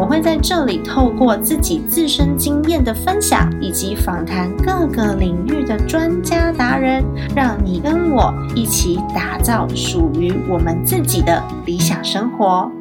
[0.00, 7.04] 我会在这里透过自己自身经验的分享，以及访谈各个领域的专家达人，
[7.36, 12.72] 让你跟我一起打造属于我们自己的理想生活。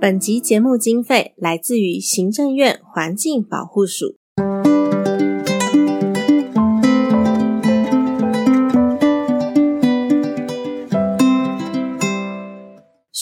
[0.00, 4.16] 本集节目经费来自于行政院环境保护署。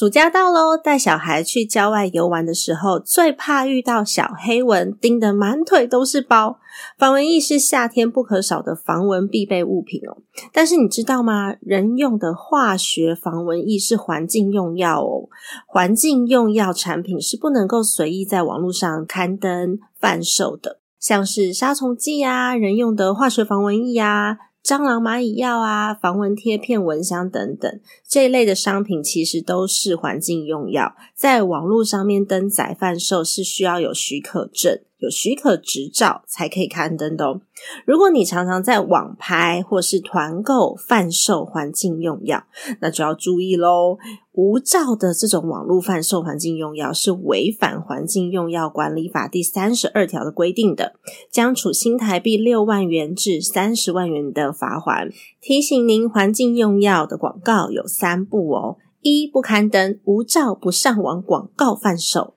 [0.02, 6.58] 暑假到喽，带小孩去郊外游玩的时候，最怕遇到小黑蚊，叮得满腿都是包。
[6.98, 10.18] 防蚊液是夏天不可少的防蚊必备物品哦。
[10.52, 11.54] 但是你知道吗？
[11.60, 15.28] 人用的化学防蚊液是环境用药哦。
[15.68, 24.38] 环境用药产品是不能够随意在网络上刊登贩售的，像是杀虫剂啊、人用的化学防蚊液啊。
[24.64, 27.80] 蟑螂、蚂蚁药啊，防蚊贴片、蚊香等等
[28.12, 34.80] 这一类的商品，其实都是环境用药，在网络上面登载贩售是需要有许可证。
[34.98, 37.40] 有许可执照才可以刊登的哦。
[37.84, 42.44] 如果你常常在网拍或是团购贩售环境用药，
[42.80, 43.98] 那就要注意喽。
[44.30, 50.94] 无照的这种网络贩售环境用药是违反《环境用药管理法》第三十二条的规定的，
[51.32, 55.10] 将处新台币六万元至三十万元的罚款。
[55.40, 62.34] 提醒您，环境用药的广告有三步哦：一不刊登无照不上网广告贩售；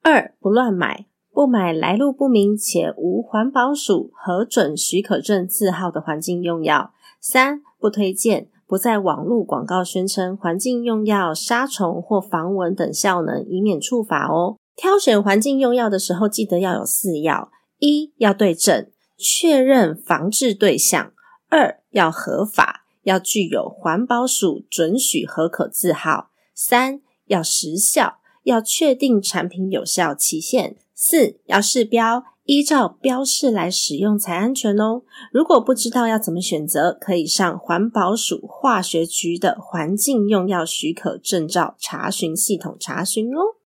[0.00, 1.06] 二不乱买。
[1.32, 6.92] 不买来路不明且无环保署核准许可证字号的环境用药。
[7.20, 14.56] 三不推荐，不在网络广告宣称环境用药杀虫或防蚊等效能，以免处罚哦。
[14.76, 21.10] 挑选环境用药的时候，记得要有四要：一要对症，确认防治对象；
[21.48, 30.76] 二要合法，要具有环保署准许合可字号；三要时效，要确定产品有效期限。
[30.94, 35.02] 四要试标，依照标示来使用才安全哦。
[35.32, 43.57] 如果不知道要怎么选择，可以上环保署化学局的环境用药许可证照查询系统查询哦。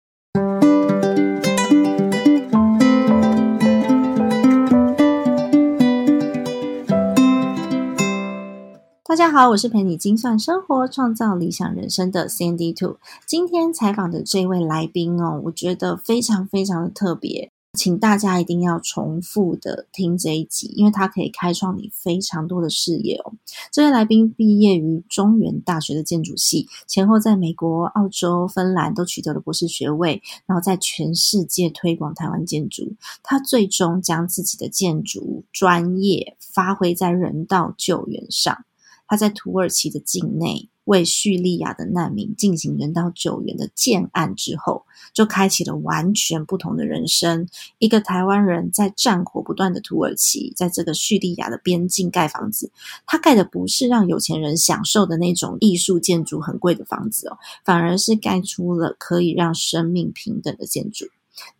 [9.11, 12.97] 大家好，我是陪你精算生活、创造理想人生的 Sandy Two。
[13.27, 23.33] 今天采访的这位来宾哦，我觉得非常非常的特别，请大家一定要重复的听这一集，因为它可以开创你非常多的视野哦。
[23.69, 32.93] 这位来宾毕业于中原大学的建筑系，前后在美国、澳洲、芬兰都取得了博士学位，然后在全世界推广台湾建筑。
[33.21, 38.63] 他最终将自己的建筑专业发挥在人道救援上。
[39.11, 47.45] 他在土耳其的境内为叙利亚的难民进行人道救援的建案之后，就开启了完全不同的人生。
[47.77, 52.71] 一个台湾人在战火不断的土耳其，在这个叙利亚的边境盖房子，
[53.05, 61.05] 他盖的不是让有钱人享受的那种艺术建筑、很贵的房子哦，反而是盖出了可以让生命平等的建筑，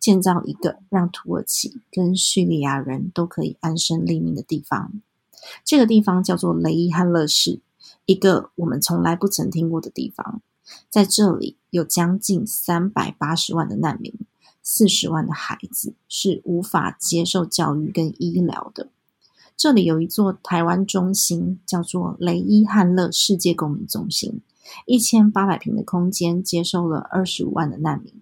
[0.00, 5.02] 建造一个让土耳其跟叙利亚人都可以安身立命的地方。
[5.64, 7.60] 这个地方叫做雷伊汉勒市，
[8.06, 10.40] 一个我们从来不曾听过的地方。
[10.88, 14.14] 在这里有将近三百八十万的难民，
[14.62, 18.88] 四十万的孩子是无法接受教育跟医疗的。
[19.56, 24.40] 这里有一座台湾中心，叫做雷伊汉勒世界公民中心。
[24.86, 28.12] 一千八百平的空间，接收了二十五万的难民，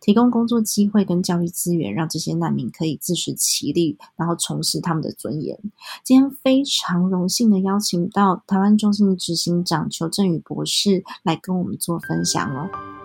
[0.00, 5.58] 提供工作机会跟教育资源，让这些难民可以自食其力，然后重拾他们的尊严。
[6.04, 12.97] 今天非常荣幸的邀请到台湾中心的执行长邱振宇博士来跟我们做分享哦。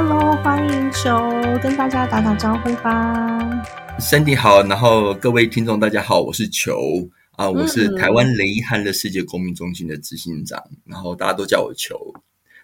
[0.00, 1.10] Hello，欢迎球，
[1.60, 3.36] 跟大家打打招呼吧。
[3.98, 6.78] Sandy 好，然后各位听众大家好，我是球
[7.32, 11.98] 啊，我是台湾雷汉的世界公民中心的执行长，然后大家都叫我球，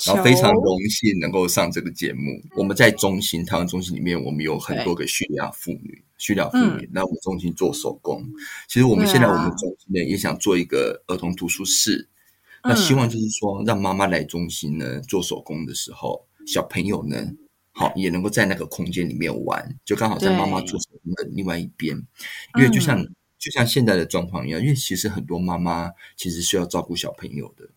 [0.06, 2.40] 然后非常荣幸能够上这个节目。
[2.56, 8.24] 我们在中心台湾中心里面，我们有很多个叙利亚妇女，叙利亚妇女，那我们中心做手工。
[8.68, 12.08] 其实我们现在我们中心呢也想做一个儿童图书室。
[12.62, 17.16] 那希望就是说，让妈妈来中心呢做手工的时候，小朋友呢，
[17.72, 21.96] 好也能够在那个空间里面玩，就刚好在妈妈做手工的另外一边，
[22.56, 23.04] 因为就像
[23.38, 27.68] 就像现在的状况一样，因为其实很多妈妈其实需要照顾小朋友的。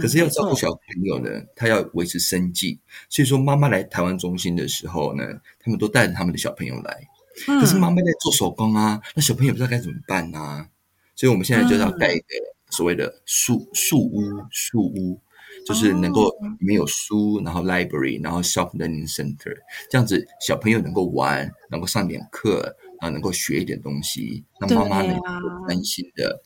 [0.00, 2.78] 可是要照顾小朋友呢，他要维持生计，
[3.08, 5.24] 所以说妈妈来台湾中心的时候呢，
[5.58, 7.08] 他们都带着他们的小朋友来。
[7.60, 10.68] 可是妈妈在做手工啊，那小朋友不知道该怎么办啊，
[11.16, 12.24] 所以我们现在就要盖一个
[12.70, 15.20] 所谓的树树屋，树屋
[15.66, 16.28] 就是能够
[16.58, 19.54] 里面有书，然后 library，然后 self learning center，
[19.90, 25.24] 这样子小朋友能够玩，能够上点课啊，能够学一点东西，让妈妈能够
[25.68, 26.42] 安心的。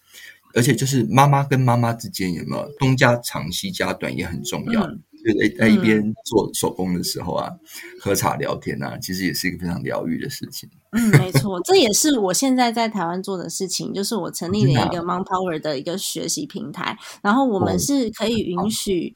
[0.54, 4.86] 而且就是妈妈跟妈妈之间有没有东家长西家短也很重要。
[4.86, 7.52] 就在在一边做手工的时候啊，
[8.00, 10.70] 喝茶聊天啊，其实也是一个非常疗愈的事情。
[10.92, 19.12] 嗯，没错，这也是我现在在台湾做的事情，就是我成立了一个 Mount Power 的一个学习平台，然后我们是可以允许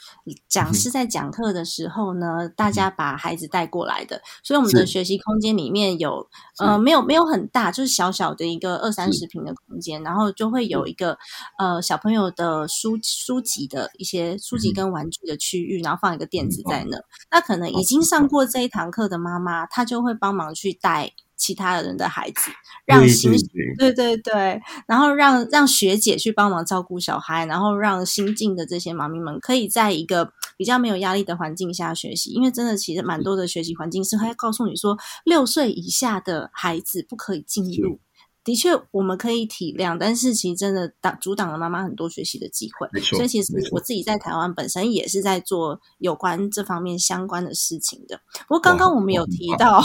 [0.49, 6.29] 讲师在讲课的时候呢，大家把孩子带过来的，所以我们的学习空间里面有
[6.59, 11.17] 呃没有没有很大，就是小小的一个二三十平的空间，然后就会有一个
[11.59, 16.99] 呃小朋友的书书籍的一些书籍跟玩具的区域，然后放一个垫子在那，
[17.31, 21.13] 那可能已经上过这一堂课的妈妈，她就会帮忙去带。
[21.43, 22.53] 其他人的孩子，
[22.87, 23.33] 让新
[23.77, 32.31] 对对对，然后让让学姐去帮忙照顾小孩，然后让新进的这些妈咪们可以在一个比较没有压力的环境下学习。
[32.31, 37.99] 因为真的，其实蛮多的学习环境是会告诉你说，六岁以下的孩子不可以进入。
[38.45, 43.01] 的确，我们可以体谅，但是其实真的挡阻挡了妈妈很多学习的机会。
[43.01, 48.21] 所以其实我自己在台湾本身也是在做有关这方面相关的事情的。
[48.49, 49.81] 不过刚刚我们有提到，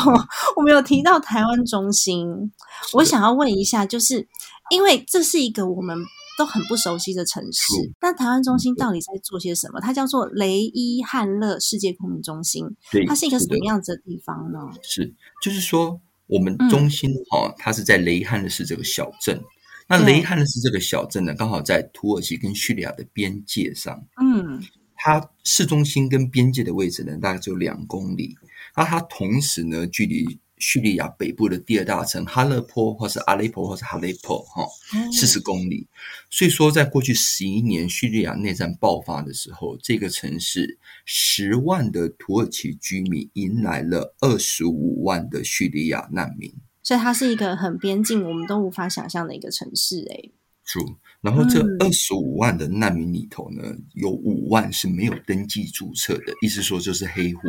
[0.55, 2.51] 我们有提到台湾中心，
[2.93, 4.27] 我想要问一下，就是
[4.71, 5.95] 因为这是一个我们
[6.39, 9.79] 都很不熟悉的城市，那台湾中心到底在做些什么？
[9.79, 12.65] 它叫做雷伊汉勒世界公民中心，
[13.07, 14.59] 它是一个什么样子的地方呢？
[14.81, 15.13] 是，
[15.43, 16.01] 就是说。
[16.27, 19.41] 我们中心哈，它是在雷汉的是这个小镇。
[19.87, 24.05] 那雷汉的是这个小镇呢，刚好在土耳其跟叙利亚的边界上。
[24.21, 24.61] 嗯，
[24.95, 28.35] 它市中心跟边界的位置呢，大概只有两公里。
[28.75, 30.39] 那它同时呢，距离。
[30.57, 34.65] 叙利亚北部的第二大城哈勒坡，或是阿雷坡，或是哈雷坡，哈，
[35.11, 35.87] 四十公里。
[36.29, 46.53] 所以说，在过去十一年叙利亚内战爆发的时候，这个城市十万的土耳其居民迎来了二十五万的叙利亚难民。
[46.81, 50.07] 所以它是一个很边境，我们都无法想象的一个城市。
[50.09, 50.29] 哎，
[50.63, 50.95] 住。
[51.21, 57.41] 然后这二十五万的难民里头呢，有五万是没有登记注册的，意思说就是黑户。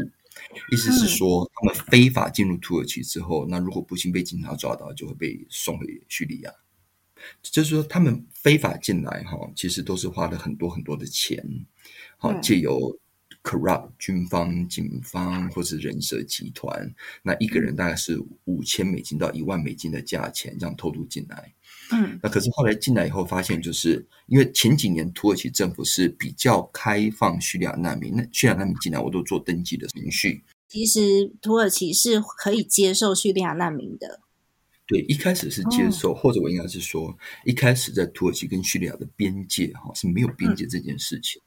[0.70, 6.52] 意思是说，他们非法进入土耳其之后，那如果不幸被警察抓到，就会被送回叙利亚。
[7.42, 11.44] 就是说，他们非法进来哈，其实都是花了很多很多的钱，
[12.16, 12.96] 好借由
[13.42, 21.52] corrupt 军方、警方或是人蛇集团，那一个人大概是五千美金到一万美金的价钱，这样偷渡进来。
[21.90, 30.42] 嗯，那可是后来进来以后，发现就是因为前几年土耳其政府是比较开放叙利亚难民，那叙利亚难民进来我都做登记的程序。
[30.68, 34.20] 其实土耳其是可以接受叙利亚难民的。
[34.86, 37.14] 对，一开始是接受，或者我应该是说，
[37.44, 41.40] 一开始在土耳其跟叙利亚的边界哈是没有边界这件事情。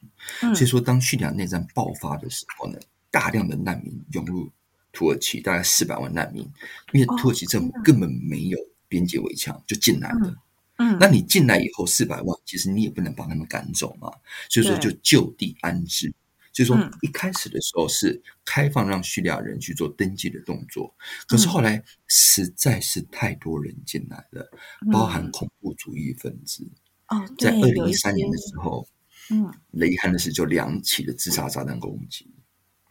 [0.55, 2.79] 所以说，当叙利亚内战爆发的时候呢，
[3.09, 4.49] 大量的难民涌入
[4.91, 6.47] 土耳其，大概四百万难民，
[6.93, 8.57] 因为土耳其政府根本没有。
[8.91, 10.35] 边界围墙就进来了，
[10.75, 14.11] 嗯，那你进来以后四百万，其实你也不能把他们赶走嘛，
[14.49, 16.13] 所以说就就地安置。
[16.51, 20.93] 所以说一开始的时候是开放让叙利亚人去做登记的动作，
[21.25, 24.51] 可是后来实在是太多人进来了，
[24.91, 26.69] 包含恐怖主义分子。
[27.07, 28.85] 哦，在二零一三年的时候，
[29.29, 32.29] 嗯，雷汉的是就两起的自杀炸弹攻击，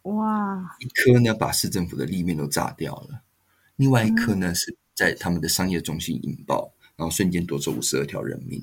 [0.04, 3.20] 哇，一颗呢把市政府的立面都炸掉了，
[3.76, 4.74] 另外一颗呢是。
[5.00, 8.62] 在他们的商业中心引爆，然后瞬间夺走五十二条人命。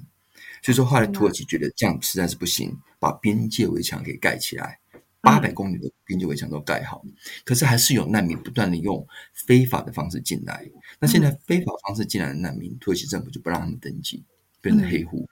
[0.62, 4.80] 所以说，后来土耳其觉得这样实在是不行，把边界围墙给盖起来，
[5.20, 7.04] 八百公里的边界围墙都盖好。
[7.44, 9.04] 可是还是有难民不断的用
[9.34, 10.70] 非法的方式进来。
[11.00, 14.24] 那现在非法方式进来的难民，土耳其政府就不让他们登记，
[14.62, 15.28] 变成黑户。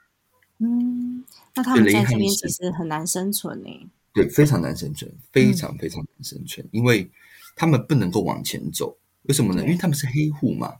[0.57, 3.69] 嗯，那他们在这边其实很难生存呢。
[4.11, 7.07] 对，非常难生存，非常非常难生存，因为
[7.55, 8.97] 他们不能够往前走。
[9.27, 9.61] 为什么呢？
[9.63, 10.75] 因为他们是黑户嘛。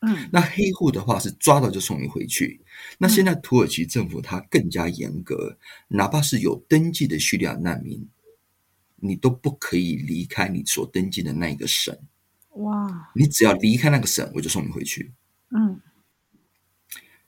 [0.00, 2.60] 嗯，那黑户的话是抓到就送你回去。
[2.98, 8.08] 那现在土耳其政府它更加严格，哪怕是有登记的叙利亚难民，
[8.96, 11.96] 你都不可以离开你所登记的那一个省。
[12.54, 13.12] 哇！
[13.14, 15.12] 你只要离开那个省，我就送你回去。
[15.50, 15.80] 嗯。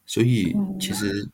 [0.06, 1.30] 所以其实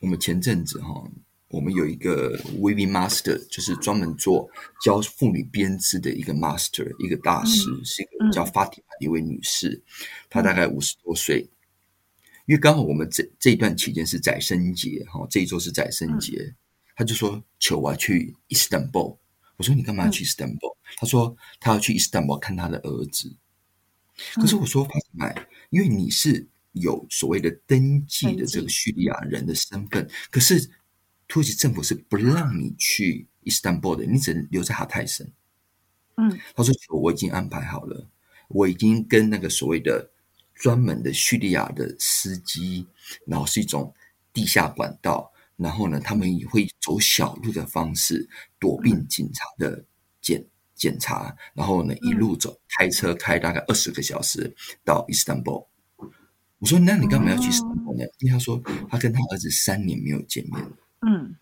[0.00, 1.10] 我们前阵子哈，
[1.54, 4.50] 我们有一个 weaving master，就是专门做
[4.82, 9.80] 教妇女编织的一个 master，一个大师，是一个叫 Fatima 的一位女士，
[10.28, 11.48] 她大概五十多岁。
[12.46, 16.52] 因为刚好我们这这一段期间是宰生节，哈，这一周是宰生节，
[16.96, 19.16] 她就说求我去 Istanbul。
[19.56, 20.76] 我说你干嘛去 Istanbul？
[20.96, 23.32] 她说她要去 Istanbul 看她的儿子。
[24.34, 30.68] 可是我说 Fatima，因为你是有所谓的登记的这个叙利亚人的身份，可是。
[31.34, 35.28] 土耳其政府是不让你去伊斯坦布尔的，你只能留在哈泰省。
[36.14, 38.08] 嗯，他说：“我已经安排好了，
[38.46, 40.12] 我已经跟那个所谓的
[40.54, 42.86] 专门的叙利亚的司机，
[43.26, 43.92] 然后是一种
[44.32, 48.28] 地下管道，然后呢，他们也会走小路的方式
[48.60, 49.84] 躲避警察的
[50.20, 56.08] 检检查，然后呢，一路走，开车开大概二十个小时到伊斯坦布尔。
[56.60, 60.64] 我说：“那你干嘛要去伊斯坦布呢？”因为他说他跟他儿子三年没有见面。
[61.06, 61.36] 嗯，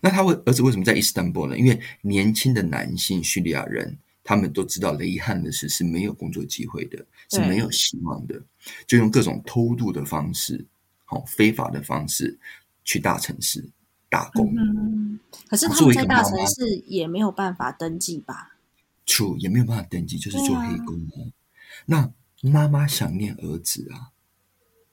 [0.00, 1.58] 那他为儿子为什么在伊斯坦布尔呢？
[1.58, 8.42] 因为年轻的男性叙利亚人，他们都知道雷汉的事是没有工作机会的，是没有希望的，
[8.86, 10.66] 就用各种偷渡的方式，
[11.04, 12.38] 好非法的方式
[12.84, 13.68] 去大城市
[14.08, 14.54] 打工。
[14.56, 18.56] 嗯，可是他们在大城市也没有办法登记吧
[19.06, 21.08] ？True，也没有办法登记，就是做黑工。
[21.86, 22.12] 那
[22.42, 24.12] 妈妈想念儿子啊。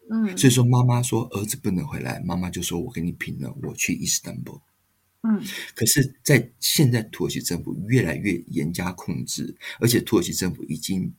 [0.10, 4.62] 嗯，所以说妈妈说儿子不能回来，妈妈就说我跟你拼了，我去伊斯坦布尔。
[5.24, 5.44] 嗯，
[5.76, 11.12] 可是，在现在土耳其政府越来越严加控制，而且土耳其政府已经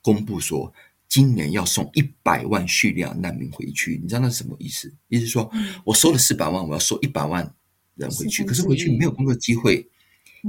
[0.00, 0.72] 公布说，
[1.08, 3.98] 今年要送一百万叙利亚难民回去。
[4.02, 4.90] 你知道那是什么意思？
[5.08, 5.50] 意思说
[5.84, 7.54] 我收了四百万，我要收一百万
[7.96, 9.86] 人回去，可是回去没有工作机会，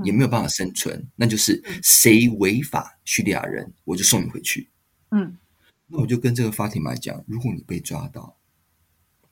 [0.05, 4.69] 也没有办法生存，那就是谁违法叙利亚人，我就送你回去。
[5.11, 5.35] 嗯。
[5.93, 8.35] 那我就跟这个法庭来讲，如果你被抓到，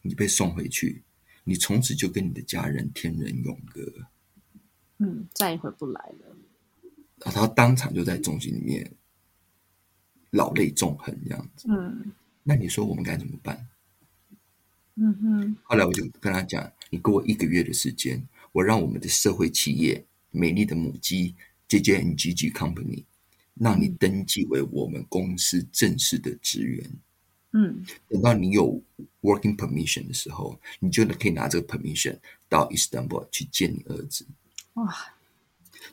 [0.03, 1.03] 你被送回去，
[1.43, 3.81] 你从此就跟你的家人天人永隔，
[4.99, 6.37] 嗯，再也回不来了。
[7.19, 8.93] 他当场就在中心里面
[10.29, 11.67] 老泪纵横这样子。
[11.67, 12.11] 嗯，
[12.43, 13.67] 那你说我们该怎么办？
[14.95, 15.57] 嗯哼。
[15.63, 21.35] 后来我就跟他讲，你给我一个月的时间，我让我们的社会企业美丽的母鸡
[21.67, 23.05] J J N G G Company。
[23.55, 26.91] 让你登记为我们公司正式的职员，
[27.53, 28.81] 嗯，等到你有
[29.21, 32.17] working permission 的时候，你就可以拿这个 permission
[32.47, 34.25] 到 Istanbul 去见你儿子。
[34.75, 34.93] 哇，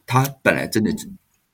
[0.07, 0.95] 他本来真的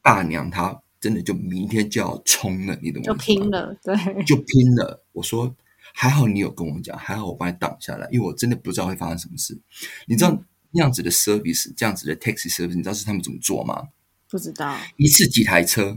[0.02, 3.06] 大娘，他真的就明天就要冲了，你懂吗？
[3.06, 5.02] 就拼了，对，就拼了。
[5.12, 5.54] 我说
[5.94, 9.58] 还好你有跟我讲，还好我帮你挡下来，因为我真的不知道会发生什么事。
[10.06, 13.88] 你知道那样子的 service，这样子的 taxi service，你知道是他们怎么做吗？
[14.34, 15.96] 不知道一次几台车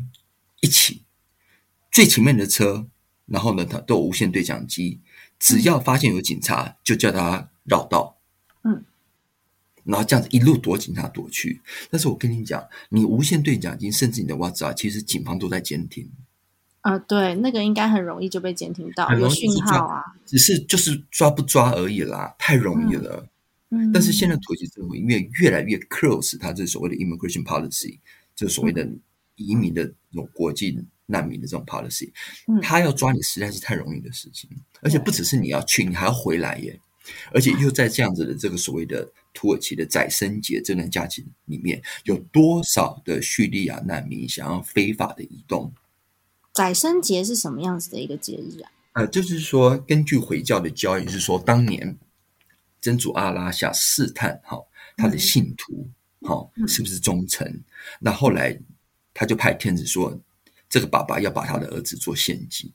[0.62, 1.01] 一起，
[1.91, 2.86] 最前面的车，
[3.25, 5.00] 然后呢，它都有无线对讲机，
[5.39, 8.20] 只要发现有警察，就叫他绕道，
[8.63, 8.84] 嗯，
[9.86, 11.62] 然后这样子一路躲警察躲去。
[11.89, 16.08] 但是我跟你讲，你无线对讲机，甚至你的 WhatsApp，其实警方都在监听。
[16.82, 23.27] 啊，对，那个应该很容易就被监听到，有讯号啊，只是就是抓不抓而已啦，太容易了。
[23.70, 27.98] 嗯，但是现在土耳其政府因为越来越 close，它这所谓的 immigration policy。
[28.38, 28.88] 就所谓的
[29.36, 32.12] 移民的这种国际难民的这种 policy，
[32.62, 34.48] 他要抓你实在是太容易的事情，
[34.82, 36.79] 而且不只是你要去，你还要回来耶，
[37.34, 45.74] 而且又在这样子的这个所谓的土耳其的宰生节这段假期里面，有多少的叙利亚难民想要非法的移动？
[46.53, 48.72] 宰生节是什么样子的一个节日啊？
[48.94, 51.98] 呃，就是说，根据回教的教义是说，当年
[52.82, 54.60] 真主阿拉下试探哈
[54.96, 55.89] 他的信徒。
[56.22, 57.64] 好，是不是忠诚？
[58.00, 58.60] 那后来
[59.14, 60.20] 他就派天子说，
[60.68, 62.74] 这个爸爸要把他的儿子做献祭。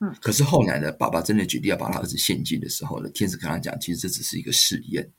[0.00, 5.10] 嗯，可是后来呢，爸爸真的决定要把他儿子献祭的时候呢，天子跟他讲，其实这只是一个试验。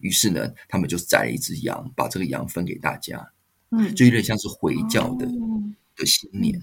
[0.00, 3.32] 于是呢，他们就宰了一只羊，把这个羊分给大家。
[3.70, 5.26] 嗯，就有点像是回教的
[5.96, 6.60] 的新年，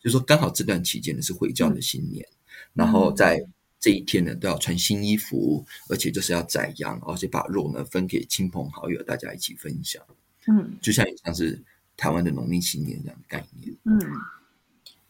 [0.00, 2.24] 就说刚好这段期间呢是回教的新年，
[2.72, 3.40] 然后在。
[3.88, 10.02] 这一天呢，都要穿新衣服，而且就是要宰羊，而且把肉呢分给亲朋好友，大家一起分享。
[10.46, 11.58] 嗯，就像像是
[11.96, 13.74] 台湾的农历新年这样的概念。
[13.84, 13.98] 嗯，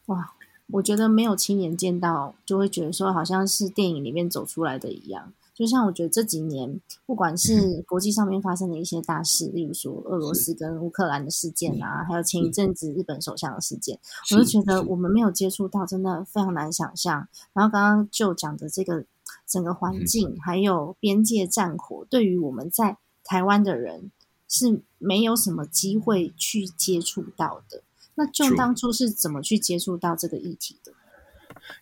[0.07, 0.33] 哇，
[0.69, 5.33] 我觉得没有亲眼见到，就会觉得说好像是电影里面走出来的一样。
[5.59, 13.99] 就像我觉得这几年，不管是国际上面发生的一些大事，例如说俄罗斯跟乌克兰的事件啊，还有前一阵子日本首相的事件，
[14.31, 17.27] 我就觉得我们没有接触到，真的非常难想象。
[17.53, 19.05] 然后刚刚就讲的这个
[19.49, 24.13] 整个环境，还有边界战火，对于我们在台湾的人
[24.49, 27.83] 是没有什么机会去接触到的。
[28.15, 30.93] 那就当初是怎么去接触到这个议题的？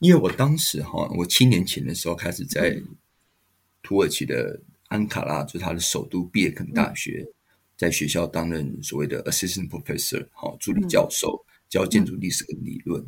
[0.01, 2.83] 因为我当时哈，我七年前的时候开始在。
[3.87, 7.25] 土耳其的安卡拉，就是他的首都毕业肯大学，
[7.77, 13.01] 在学校担任所谓的 assistant professor，好助理教授，教建筑历史跟理论。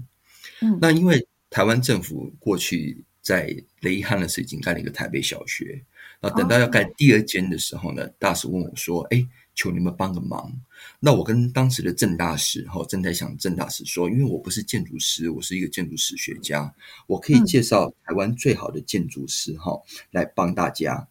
[0.60, 0.78] 嗯。
[0.80, 5.84] 那因为台湾政府过去在雷汉的时候已经盖了一个台北小学，
[6.20, 9.26] 那等到要盖第二间的时候呢，大使问我说：“哎，
[9.58, 10.52] 求你们帮个忙。”
[11.00, 16.72] 那我跟当时的郑大使哈正在想郑大使说，因为我不是建筑师，我是一个建筑史学家，
[17.08, 21.08] 我可以嗯介绍台湾最好的建筑师哈来帮大家。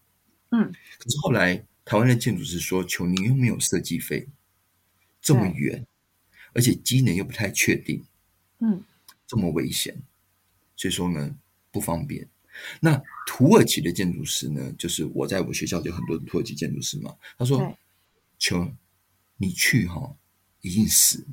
[0.51, 4.27] 嗯，可是后来台湾的建筑师说：“求您又没有设计费，
[5.21, 5.85] 这么对远，
[6.53, 8.01] 而且机能又不太确定，
[8.59, 8.81] 嗯
[9.27, 10.01] 这么危险，
[10.77, 11.35] 所以说呢
[11.69, 12.27] 不方便。
[12.79, 17.75] 那土耳其的建筑师呢，就是我在我学校就很多土耳其建筑师嘛，他说对
[18.37, 18.71] ：“求
[19.37, 20.15] 你去哈、
[20.61, 21.27] 一定死。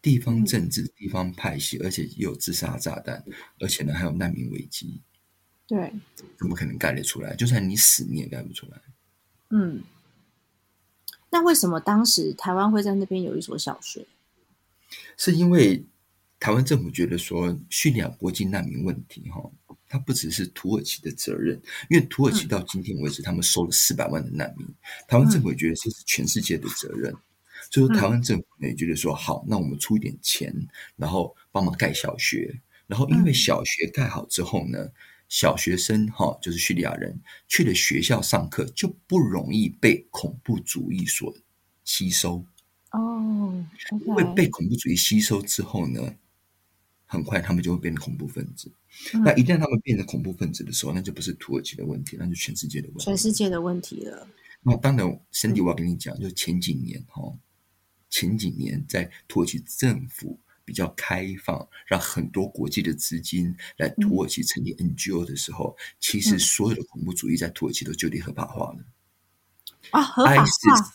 [0.00, 3.24] 地方嗯政治、地方派系，而且也有自杀炸弹，
[3.60, 5.00] 而且呢还有难民危机，
[5.66, 5.92] 对，
[6.36, 7.36] 怎么可能盖得出来？
[7.36, 8.80] 就算你死，你也盖不出来。
[9.50, 9.84] 嗯。
[11.30, 14.06] 那为什么当时台湾会在那边有一所小学？
[15.16, 15.86] 是因为
[16.42, 19.48] 台湾政府觉得说叙利亚国际难民问题哈，
[19.88, 21.54] 它不只是土耳其的责任，
[21.88, 24.66] 因为土耳其到今天为止，他们收了四百万的难民，
[25.06, 27.14] 台湾政府也觉得这是全世界的责任，
[27.70, 30.52] 所以说台湾政府呢也觉得说好，那我们出一点钱，
[30.96, 34.88] 然后帮忙盖小学，然后因为小学盖好之后呢。
[35.28, 37.18] 小学生哈，就是叙利亚人
[37.48, 41.34] 去了学校上课，就不容易被恐怖主义所
[41.84, 42.44] 吸收。
[42.90, 43.64] 哦
[44.04, 46.14] 因为被恐怖主义吸收之后呢，
[47.12, 48.72] 很快他们就会变成恐怖分子。
[49.12, 53.16] 嗯那一旦他们变成恐怖分子的时候，那就不是土耳其的问题，那就全世界的问题全。
[53.16, 54.26] 世界的问题了。
[54.62, 57.22] 那当然，森迪，我要跟你讲，就前几年哈，
[58.08, 68.84] 前几年在土耳其政府比较开放，让很多国际的资金来土耳其成立 NGO 的时候，其实嗯所有的恐怖主义在土耳其都就地合法化了。
[69.90, 70.88] 啊，合法化 ISIS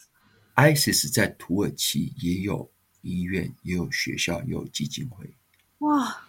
[0.56, 2.72] ISIS 在土耳其也有
[3.02, 5.37] 医院，也有学校，也有基金会。
[5.80, 6.28] 哇，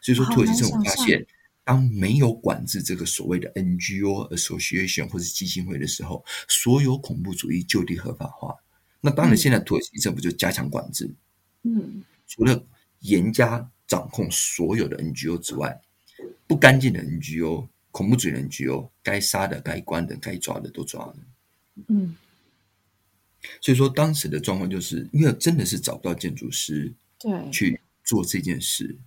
[0.00, 1.26] 所以说，土耳其政府发现，
[1.64, 8.56] 当没有管制这个所谓的 NGO association 或者基金会的时候，所有恐怖主义就地合法化。
[9.00, 11.14] 那当然，嗯现在土耳其政府就加强管制，
[11.62, 12.64] 嗯除了
[13.00, 15.80] 严加掌控所有的 NGO 之外，
[16.46, 21.16] 不干净的 NGO、恐怖主义的 NGO，该杀的、该关的、该抓的都抓了。
[21.88, 22.16] 嗯，
[23.60, 28.98] 所以说，当时的状况就是因为真的是找不到建筑师对，去做这件事。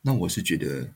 [0.00, 0.92] 那我是觉得，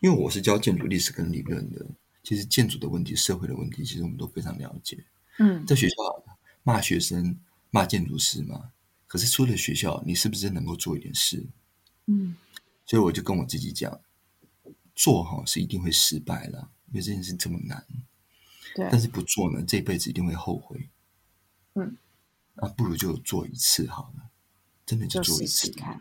[0.00, 1.86] 因为我是教建筑历史跟理论的，
[2.22, 5.04] 其实建筑的问题、社会的问题，其实我们都非常了解。
[5.38, 5.96] 嗯在学校
[6.62, 7.38] 骂学生、
[7.70, 8.72] 骂建筑师嘛，
[9.06, 11.46] 可是出了学校，你是不是能够做一点事？
[12.06, 12.36] 嗯
[12.84, 14.00] 所以我就跟我自己讲，
[14.94, 17.86] 做哈是一定会失败了，因为这件事这么难。
[18.74, 20.88] 对，但是不做呢，这辈子一定会后悔。
[21.74, 21.96] 嗯，
[22.54, 24.30] 那不如就做一次好了，
[24.84, 26.00] 真的就就做一次试试看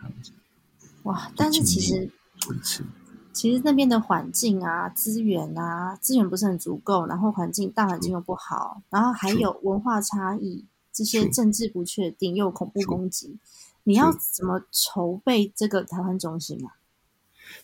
[1.03, 2.85] 哇，但是其实做一次。
[3.33, 13.39] 其实那边的环境啊、资源啊，资源不是很足够，然后环境大环境又不好，然后还有文化差异，这些政治不确定，又恐怖攻击，
[13.83, 16.75] 你要怎么筹备这个台湾中心啊？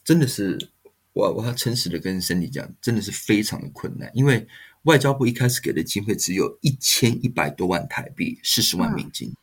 [0.06, 0.70] 真的是，
[1.12, 4.48] 我我要诚实的跟森迪讲，真的是非常的困难，因为
[4.84, 9.36] 外交部一开始给的经费只有一千一百多万台币，四十万美金，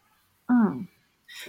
[0.47, 0.87] 嗯，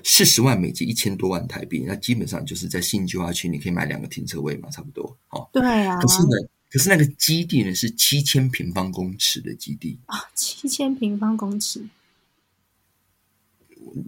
[0.03, 5.15] 四十万美金，一千多万台币，那基本上就是在新计划区你可以买两个停车位嘛，差不多。
[5.27, 6.29] 好、对啊，可是呢，
[6.69, 11.87] 可是那个基地呢是七千平方公尺的基地，啊，七千平方公尺，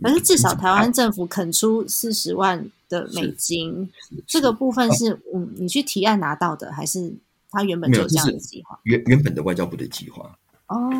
[0.01, 3.89] 可是至少台湾政府肯出四十万的美金，
[4.25, 7.15] 这个部分是嗯，你去提案拿到的，还是
[7.49, 8.79] 他原本就有这样的计划？
[8.83, 10.91] 原原本的外交部的计划，哦，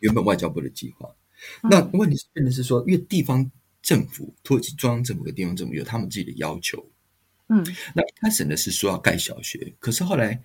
[0.00, 1.08] 原本外交部的计划。
[1.08, 1.14] 嗯
[1.62, 3.50] 那问题是变的是说，因为地方
[3.82, 6.88] 政府、土耳其中央政府跟地方政府有他们自己的要求。
[7.48, 7.64] 嗯
[7.94, 10.40] 那一开始呢是说要盖小学，可是后来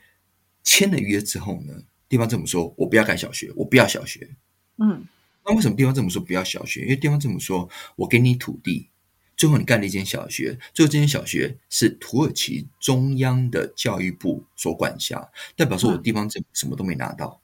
[0.63, 4.35] 签了约之后呢，地方政府说我不要盖小学，我不要小学。
[4.77, 5.07] 嗯
[5.45, 6.81] 那为什么地方政府说不要小学？
[6.81, 8.89] 因为地方政府说我给你土地，
[9.37, 17.39] 最后你盖了一间小学，最后这间小学是土耳其中央的教育部所管辖，代表说我嗯地方政府什么都没拿到，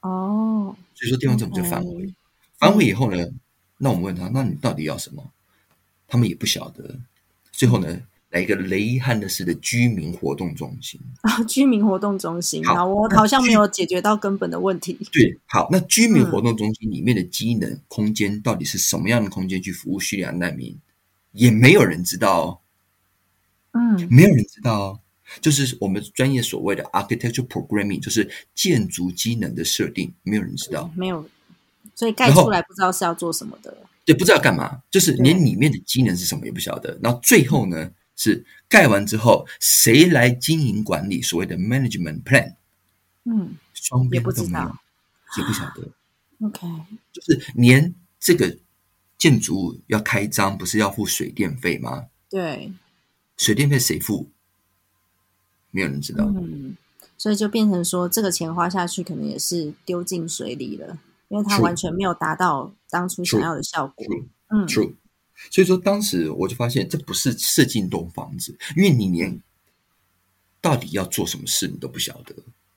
[0.00, 2.06] 哦，所以说地方政府就反悔。
[2.06, 2.14] 嗯
[2.58, 3.18] 反悔以后呢，
[3.78, 5.22] 那我们问他，那你到底要什么？
[6.08, 6.98] 他们也不晓得。
[7.52, 11.00] 最后呢，来一个雷汉的市的居民活动中心。
[11.22, 14.98] 啊，居民活动中心，好好，我好像没有解决到根本的问题。
[15.12, 20.76] 对，好，那居民嗯活动中心里面的机能空间到底是什么样的空间去服务叙利亚难民，
[21.32, 22.58] 也没有人知道哦，
[23.72, 25.00] 嗯没有人知道哦。
[25.40, 30.88] 就是我们专业所谓的 architecture programming，就是建筑机能的设定，没有人知道。
[30.94, 31.28] 没有，
[31.96, 33.76] 所以盖出来不知道是要做什么的。
[34.04, 36.96] 对，不知道干嘛，就是连里面的机能是什么也不晓得。
[37.02, 41.20] 然后最后呢，是盖完之后谁来经营管理？
[41.20, 42.54] 所谓的 management plan，
[43.24, 44.78] 嗯，双边也不知都没有道，
[45.38, 45.90] 也不晓得。
[46.46, 46.68] OK，
[47.12, 48.58] 就是连这个
[49.18, 52.06] 建筑物要开张，不是要付水电费吗？
[52.28, 52.72] 对，
[53.36, 54.30] 水电费谁付？
[55.72, 56.24] 没有人知道。
[56.26, 56.76] 嗯，
[57.18, 64.06] 所以就变成说，这个钱花下去，可能也是丢进水里了，因为它完全没有达到当初想要的效果。
[64.06, 64.66] True 嗯。
[64.66, 64.94] True，
[65.50, 69.40] 所以说当时我就发现这不是设计一栋房子，因为你连
[70.60, 72.34] 到底要做什么事你都不晓得。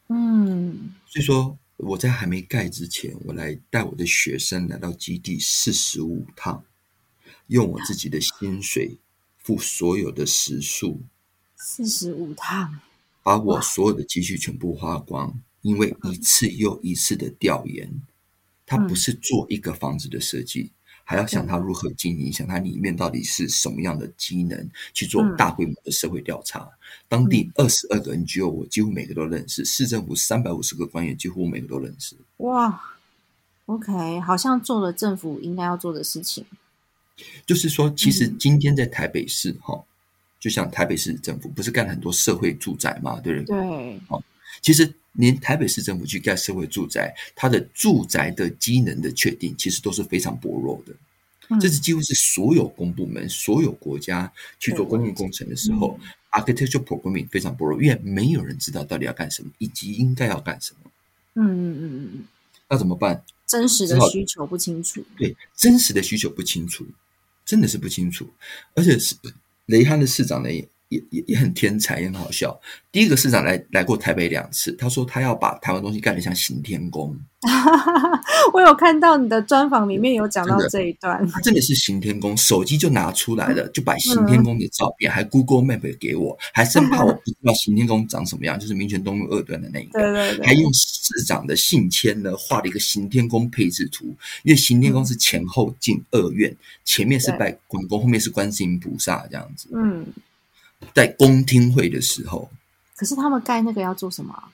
[0.07, 0.91] 嗯。
[1.07, 6.63] 所以说我在还没盖之前，我来带我的学生来到基地四十五趟，
[7.47, 8.97] 用我自己的薪水
[9.38, 11.01] 付所有的食宿，
[11.55, 12.79] 四十五趟，
[13.23, 18.01] 把我所有的积蓄全部花光，因为一次又一次的调研，
[18.69, 20.69] 它不是做一个房子的设计，
[21.03, 26.69] 还要想它如何经营，想它里面到底是什么样的机能，去做大规模的社会调查。
[27.08, 32.15] 当地二十二个 NGO，我几乎每个都认识；市政府三百五十个官员，几乎每个都认识。
[32.38, 32.79] 哇
[33.65, 36.45] ，OK，好像做了政府应该要做的事情。
[37.47, 39.84] 就是说，其实今天在台北市哈、
[40.39, 43.58] 就像台北市政府不是干了很多社会住宅嘛，对不对？
[43.58, 43.99] 对，
[44.62, 50.93] 其实连台北市政府去盖社会住宅，它的住宅的机能的确定，其实都是非常薄弱的。
[50.93, 60.91] 嗯这是几乎是所有公部门、所有国家去做公共工程的时候、a r c h i t e c t u r e programming 非常薄弱，因为没有人知道到底要干什么，以及应该要干什么。
[61.33, 62.25] 嗯嗯嗯嗯嗯，
[62.69, 63.23] 那怎么办？
[63.47, 65.03] 真实的需求不清楚。
[65.17, 66.85] 对，真实的需求不清楚，
[67.43, 68.29] 真的是不清楚。
[68.75, 69.15] 而且是
[69.65, 70.49] 雷汉的市长呢，
[70.89, 72.60] 也也也也很天才，也很好笑。
[72.91, 77.15] 第一个市长来来过台北两次，他说他要把台湾东西干得像行天宫，
[78.52, 81.23] 我有看到你的专访里面有讲到这一段。
[81.30, 89.99] 他真的是行天宫，手机就拿出来了，就把行天宫的照片，还 Google Map 给我，还生怕我不知道行天宫长什么样，就是民权东路二段的那一个。
[89.99, 94.06] 对对对，还用市长的信签呢画了一个行天宫配置图，
[94.41, 96.52] 因为行天宫是前后进二院，
[96.84, 99.69] 前面是拜关公，后面是观世音菩萨这样子。
[99.73, 100.04] 嗯，
[100.93, 102.49] 在公听会的时候，
[102.95, 104.51] 可是他们盖那个要做什么啊？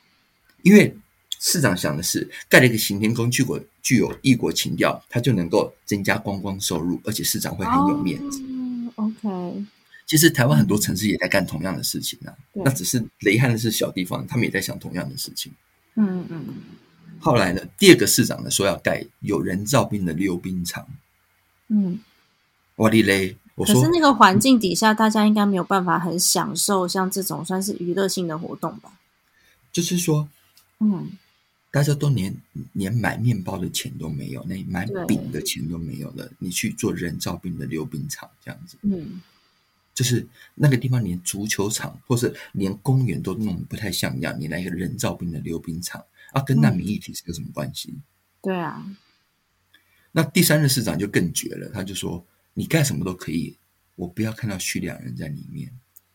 [0.63, 0.95] 因为
[1.39, 8.41] 市长想的是盖了一个行天宫，具有具有异国情调，他就能够增加观光收入，而且市长会很有面子。
[8.95, 9.65] 哦、OK，
[10.05, 15.51] 其实台湾很多城市也在干同样的事情啊，那只是雷汉的是小地方，他们也在想同样的事情。
[15.95, 16.45] 嗯嗯
[17.19, 20.87] 后来呢，第二个市长呢说要盖有人造冰的溜冰场，
[21.69, 21.99] 嗯。
[22.77, 23.37] 哇哩嘞！
[23.57, 28.99] 可是那个环境底下，大家应该没有办法很享受像这种算是娱乐性的活动吧？
[29.71, 30.27] 就是说，
[30.79, 31.11] 嗯，
[31.71, 32.35] 大家都连
[32.73, 39.21] 连买面包的钱都没有，那买饼的钱都没有了，你去做人造冰的溜冰场这样子，嗯，
[39.93, 47.93] 就是那个地方连足球场或是连公园都弄得不太像样，你来一个人造冰的溜冰场啊，跟难民议题是有什么关系？
[48.41, 48.85] 对啊，
[50.11, 53.55] 那第三任市长就更绝了，他就说你干什么都可以，
[53.95, 55.71] 我不要看到叙利亚人在里面。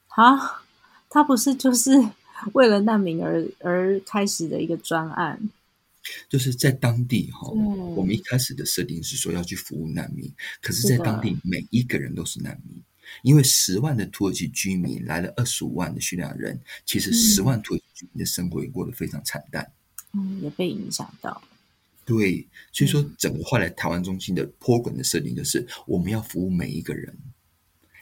[0.09, 0.65] 啊，
[1.09, 1.91] 他不是就是
[2.55, 5.49] 为了难民而而开始的一个专案？
[6.31, 7.61] 就是在当地哈、对
[7.95, 12.83] 我们一开始的设定是说要去服务难民，可是，在当地每一个人都是难民，
[13.23, 19.71] 因为十万的土耳其居民来了二十五万的叙利亚人，其实嗯十万土耳其居民的生活也过得非常惨淡。
[20.15, 21.41] 嗯，也被影响到。
[22.11, 27.17] 对，所以说嗯整个后来台湾中心的 program 的设定就是我们要服务每一个人，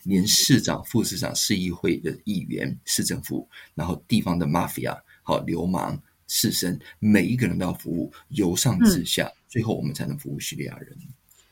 [0.04, 10.96] 连市长、副市长、市议会的议员、市政府，然后地方的 mafia、好流氓、士绅，每一个人都要服务，由上至下，最后我们才能服务叙利亚人。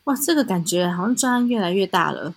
[0.04, 2.34] 哇，这个感觉好像专案越来越大了。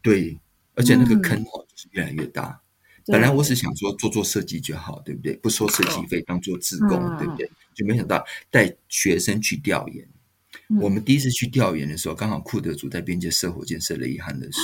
[0.00, 0.38] 对，
[0.74, 2.44] 而且那个嗯坑哦，就是越来越大。
[2.52, 2.69] 对
[3.06, 5.34] 本来我是想说做做设计就好，对不对？
[5.36, 7.50] 不收设计费，当做自工，嗯对不对？
[7.74, 10.04] 就没想到带学生去调研。
[10.68, 14.60] 嗯我们第一次去调研的时候，刚好库德族在边界射火箭射了遗憾的是，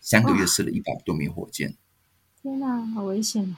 [0.00, 1.74] 三个月射了一百多枚火箭。
[2.40, 3.56] 天哪，好危险哦！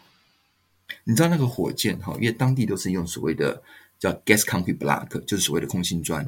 [1.04, 3.62] 你知道那个火箭哈，因为当地都是用所谓的
[3.98, 6.24] 叫 gas concrete block，就是所谓的空心砖。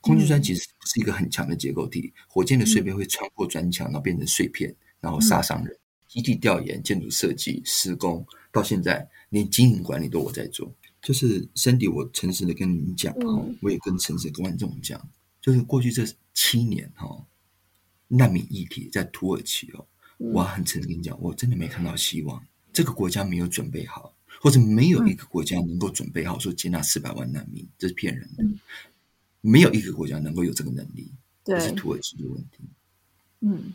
[0.00, 5.76] 空心砖其实是一个很强的结构体，火箭的碎片会穿过砖墙，然后变成碎片，然后杀伤人。
[6.16, 10.74] 基地调研、建筑设计、施工，到现在连经营管理都我在做。
[11.02, 14.98] 就是 Sandy，，我诚实的跟你们讲哈，嗯我也跟诚实的观众讲，
[15.42, 17.22] 就是过去这七年哈，
[18.08, 19.86] 难民议题在土耳其哦，
[20.18, 28.44] 嗯我很诚实跟你讲，我真的没看到希望，这个国家没有准备好，或者没有一个国家能够准备好说接纳四百万难民，这是骗人的。
[29.42, 31.12] 没有一个国家能够有这个能力，
[31.44, 32.64] 这是，土耳其的问题。
[33.40, 33.72] 嗯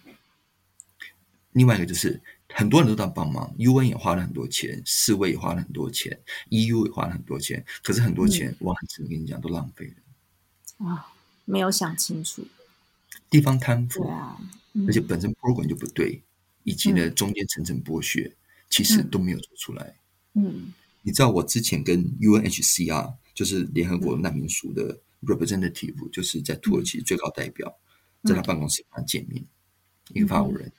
[1.54, 2.20] 另外一个就是
[2.54, 11.14] 很多人都在帮忙，UN 也花了很多钱，世卫也花了很多钱，EU 也花了很多钱，可是很多钱、我很诚跟你讲都浪费了，啊，
[11.46, 12.46] 没有想清楚。
[13.30, 14.38] 地方贪腐，对啊，
[14.74, 14.86] 嗯。
[14.88, 16.22] 而且本身 program 就不对，
[16.64, 18.34] 以及呢中间层层剥削，
[18.70, 19.96] 其实都没有做出来。
[20.34, 20.74] 嗯。
[21.04, 27.76] 你知道我之前跟 UNHCR 就是联合国难民署的 representative，就是在土耳其最高代表，
[28.24, 29.44] 在他办公室跟他见面，
[30.14, 30.72] 一个法国人，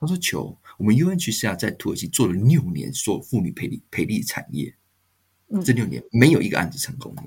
[0.00, 4.74] 他说：“求我们 UNHCR 在土耳其做了六年做妇女培力培力产业，
[5.48, 7.24] 嗯这六年没有一个案子成功的。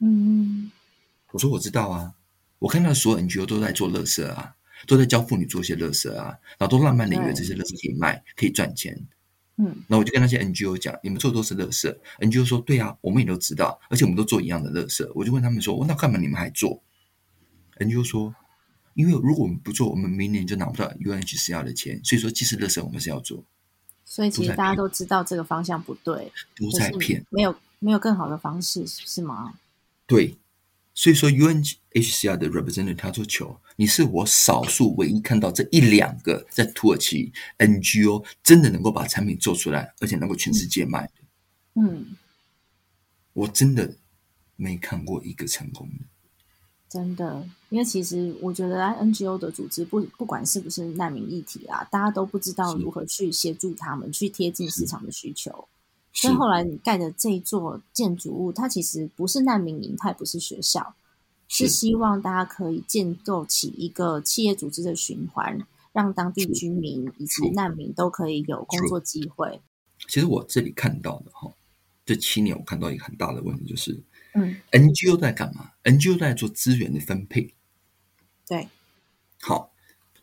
[0.00, 0.70] 嗯”
[1.32, 2.14] 我说：“我知道啊，
[2.58, 8.98] 我看到所有 NGO 都在做乐色啊，都在教妇女做一些乐色啊，然后都浪漫的以为这些乐色可以卖，可以赚钱。”
[9.60, 11.92] 嗯那我就跟那些 NGO 讲，你们做的都是垃圾。
[12.20, 15.10] NGO 说，对啊，我们也都知道，而且我们都做一样的垃圾。
[15.16, 16.80] 我就问他们说，那干嘛你们还做
[17.78, 18.32] ？NGO 说，
[18.98, 23.44] 因为如果我们不做，我们明年就拿不到 UNHCR 的钱，所以说即使垃圾我们是要做，
[24.04, 27.24] 所以其实大家都知道这个方向不对，都在骗。
[27.30, 29.54] 没有没有更好的方式，是吗？
[30.04, 30.36] 对，
[30.94, 41.12] 所以说 UNHCR 的 representative 他说：“求你是我少数唯一看到这一两个在土耳其 NGO 真的能够把产品做出来，而且能够全世界卖的，
[41.74, 42.16] 嗯，
[43.32, 43.94] 我真的
[44.56, 46.04] 没看过一个成功的。”
[46.88, 55.68] 真的，因为其实我觉得 NGO 的组织不不管是不是难民议题啊，大家都不知道如何去协助他们，去贴近市场的需求。
[56.14, 60.94] 所以后来你盖的这一座建筑物，它其实不是难民营，它也不是学校，
[61.46, 61.74] 是是。
[61.74, 65.60] 希望大家可以建构起一个企业组织的循环，
[65.92, 69.60] 让当地居民以及难民都可以有工作机会。
[70.08, 71.52] 其实我这里看到的哈，
[72.06, 74.00] 这七年我看到一个很大的问题，就是
[74.38, 77.54] 嗯，NGO 在干嘛？NGO 在做资源的分配。
[78.46, 78.68] 对，
[79.40, 79.72] 好，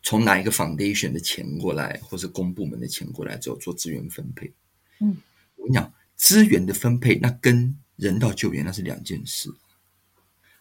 [0.02, 4.52] 从哪一个 foundation 的钱过来，或是公部门的钱过来之后做资源分配。
[5.00, 5.16] 嗯，
[5.56, 9.54] 我跟你讲，资源的分配那跟人道救援那是两件事。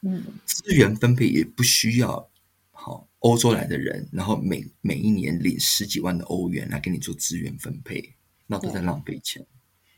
[0.01, 2.29] 嗯资源分配也不需要
[2.69, 8.13] 好欧洲来的人，然后每每一年领十几万的欧元来给你做资源分配，
[8.45, 9.43] 那都在浪费钱。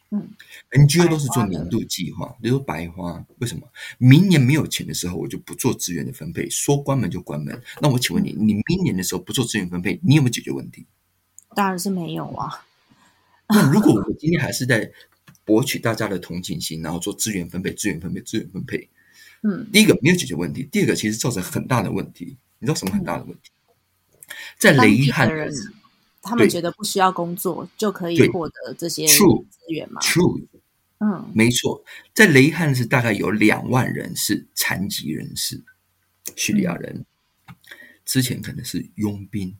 [0.09, 0.29] 嗯
[0.71, 3.67] NGO 都是做年度计划，比如说白花，为什么？
[3.97, 7.61] 明年没有钱的时候，我就不做资源的分配，说关门就关门。
[7.81, 10.85] 那我请问你，你明年的时候不做资源分配，你有没有解决问题？
[11.55, 12.65] 当然是没有啊。
[13.49, 14.91] 那如果我今天还是在
[15.43, 18.89] 博取大家的同情心，然后做资源分配、资源分配、资源分配，
[19.43, 22.37] 嗯第一个没有解决问题，第二个其实造成很大的问题。
[22.59, 23.51] 你知道什么很大的问题？
[24.57, 25.53] 在当雷汉地的人，
[26.27, 29.23] 他们觉得不需要工作就可以获得这些资
[29.69, 30.45] 源嘛？true
[30.99, 35.63] 嗯没错，在雷汉是大概有两万人是残疾人士，
[36.35, 37.05] 叙利亚人，
[38.03, 39.55] 之前可能是佣兵，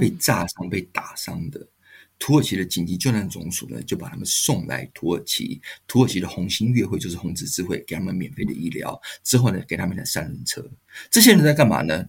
[0.00, 1.68] 被嗯炸伤、被打伤的。
[2.18, 5.60] 土耳其的紧急救难总署呢，就把他们送来土耳其。
[5.86, 9.00] 土耳其的红星月会就是红十字会，给他们免费的医疗。
[9.22, 10.64] 之后呢，给他们的三轮车。
[11.10, 12.08] 这些人在干嘛呢？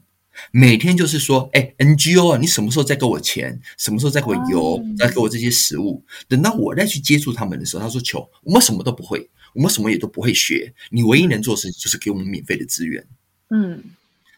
[0.52, 3.60] 每天就是说，哎，NGO 啊，你什么时候再给我钱？
[3.78, 4.76] 什么时候再给我油？
[4.76, 6.04] 哦再给我这些食物？
[6.28, 10.74] 等到我再去接触他们的时候，他说：“求，我们什么都不会，我们什么也都不会学。
[10.90, 13.06] 你唯一能做的事情就是给我们免费的资源。”
[13.50, 13.84] 嗯，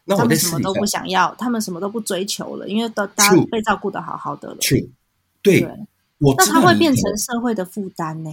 [0.04, 4.56] 那我什么都不想要，他们什么都不追求了，因为都大家被照顾的好好的了。
[4.60, 4.90] 去，
[5.42, 5.68] 对，对，
[6.18, 8.30] 那我知道你有它会变成社会的负担呢？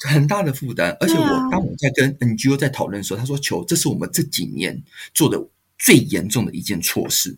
[0.00, 0.96] 很大的负担。
[1.00, 4.82] 而且我当我在跟 NGO 在讨论的时候，他说：“求，这是我们这几年
[5.14, 5.38] 做的
[5.78, 7.36] 最严重的一件错事，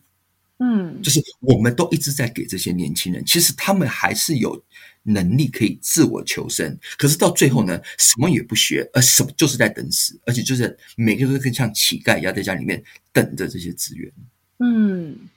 [0.59, 4.63] 嗯就是我们都一直在给这些年轻人，其实他们还是有
[5.03, 14.13] 能力可以自我求生，可是到最后呢，什么也不学，而什么就是在等死，而且就是每个都跟像乞丐一样在家里面等着这些资源。
[14.59, 15.29] 嗯。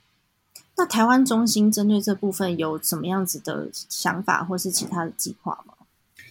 [0.76, 5.74] 那台湾中心针对这部分有什么样子的想法，或是其他的计划吗？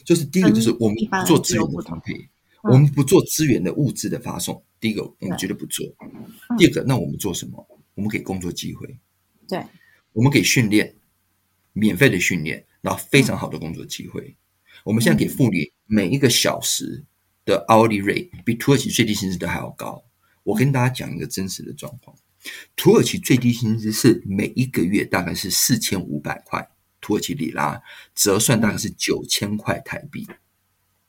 [0.03, 2.29] 就是第一个就是我们做资源的分配，嗯
[2.63, 4.63] 我们不做资源的物资的发送。
[4.79, 5.85] 第一个我们绝对不做。
[6.57, 7.65] 第二个，那我们做什么？
[7.95, 8.97] 我们给工作机会，
[9.45, 9.61] 对，
[10.13, 10.95] 我们给训练，
[11.73, 14.37] 免费的训练，然后非常好的工作机会。
[14.85, 17.03] 我们现在给妇女每一个小时
[17.43, 20.01] 的 hourly rate 比土耳其最低薪资都还要高。
[20.43, 22.15] 我跟大家讲一个真实的状况：
[22.77, 26.65] 土耳其最低薪资是每一个月大概是四千五百块
[27.01, 27.81] 土耳其里拉，
[28.15, 30.25] 折算大概是九千块台币。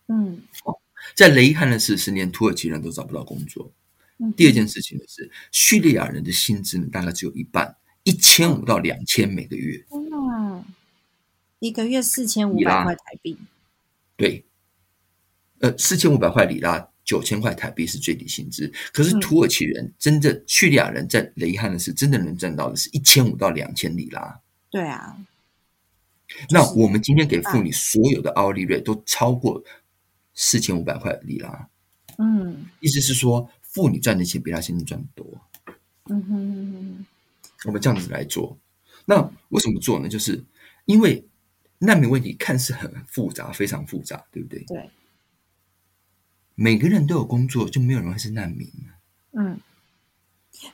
[0.08, 0.42] 嗯
[1.14, 3.72] 在雷汉的是，是连土耳其人都找不到工作。
[4.18, 4.32] 嗯。
[4.34, 9.84] 第二件事情的是，叙利亚人的薪资呢大概只有一半，一千五到两千每个月。
[9.90, 10.64] 嗯，
[11.58, 13.38] 一个月四千五百块台币。
[14.16, 14.44] 对，
[15.60, 18.70] 呃，四千五百块里拉，九千块台币是最低薪资。
[18.92, 24.40] 可是嗯土耳其人真正叙利亚人在雷汉的是真的能挣到的是一千五到两千里拉。
[24.70, 25.16] 对啊，
[26.50, 29.62] 那我们今天给妇女所有的 hourly rate 都超过
[30.42, 31.68] 四千五百块里拉，
[32.16, 35.26] 嗯意思是说妇女赚的钱比她先生赚的多。
[36.08, 37.06] 嗯哼
[37.66, 38.56] 我们这样子来做，
[39.04, 40.08] 那为什么做呢？
[40.08, 40.42] 就是
[40.86, 41.22] 因为
[41.78, 44.64] 难民问题看似很复杂，非常复杂，对不对？
[44.64, 44.90] 对，
[46.54, 48.66] 每个人都有工作，就没有人会是难民。
[49.32, 49.60] 嗯。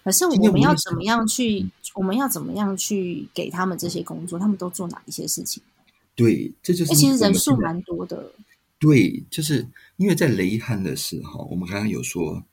[0.04, 1.68] 可是我们要怎么样去？
[1.94, 4.38] 我们要怎么样去给他们这些工作？
[4.38, 5.60] 他们都做哪一些事情？
[6.14, 8.30] 对，这就是哎，其实人数蛮多的。
[8.78, 12.44] 对，就是因为在雷汉的时候，我们刚刚有说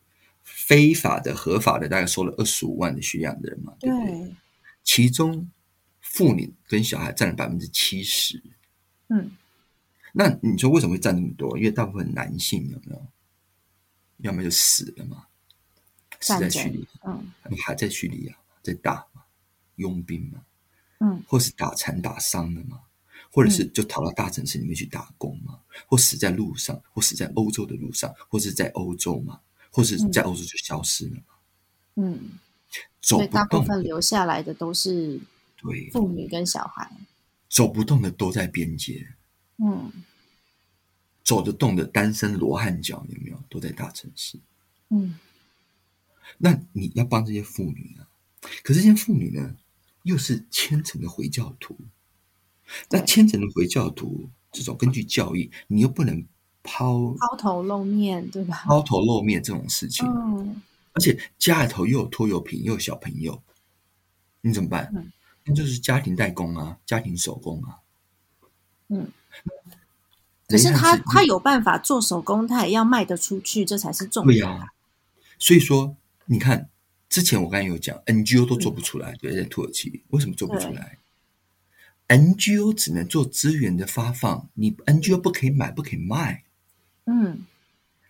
[0.44, 4.12] 非法的、合法的，大概收了二十五万的叙利亚的人嘛，对不对？
[4.12, 4.36] 对，
[4.84, 5.50] 其中
[6.02, 8.42] 妇女跟小孩占了百分之七十。
[9.10, 9.32] 嗯，
[10.14, 11.58] 那你说为什么会占那么多？
[11.58, 13.08] 因为大部分男性有没有？
[14.20, 15.26] 要么就死了嘛，
[16.22, 19.24] 死在叙利亚，，嗯还在叙利亚在打嘛，
[19.76, 20.46] 佣兵嘛，
[21.00, 22.83] 嗯或是打残打伤的嘛，
[23.34, 29.39] 或者是就逃到大城市里面去打工嘛，或死在路上，或死在欧洲的路上，或是在欧洲嘛，
[29.72, 31.34] 或是在欧洲就消失了嘛，
[31.96, 32.19] 嗯，
[33.02, 35.19] 走所以大部分留下来的都是
[35.58, 36.91] 对，妇女跟小孩。
[37.50, 39.08] 走不动的都在边界，
[39.58, 39.91] 嗯
[41.24, 43.43] 走得动的单身罗汉脚有没有？
[43.50, 44.38] 都在大城市。
[44.89, 45.17] 嗯
[46.38, 48.06] 那你要帮这些妇女啊，
[48.63, 49.56] 可是这些妇女呢，
[50.04, 51.76] 又是虔诚的回教徒。
[52.89, 56.26] 那对虔诚的回教徒，这种根据教义，你又不能
[56.63, 58.63] 抛抛头露面，对吧？
[58.67, 60.62] 抛头露面这种事情，嗯
[60.93, 63.41] 而且家里头又有拖油瓶，又有小朋友，
[64.41, 64.91] 你怎么办？
[64.95, 65.12] 嗯
[65.45, 67.80] 那就是家庭代工啊，家庭手工啊。
[68.88, 69.08] 嗯。
[70.47, 74.49] 可是他他有办法做手工，他也要卖得出去，这才是重点对点。
[74.49, 74.67] 呀、
[75.38, 75.97] 所以说
[76.28, 76.69] 你看，
[77.10, 80.97] 之前我刚才有讲，NGO 都做不出来，对，在土耳其为什么做不出来
[82.13, 86.43] ？NGO 只能做资源的发放，你 NGO 不可以买，不可以卖。
[87.06, 87.45] 嗯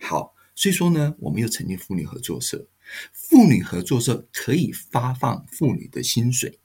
[0.00, 2.66] 好，所以说呢，我们又成立妇女合作社，
[3.12, 6.58] 妇女合作社可以发放妇女的薪水，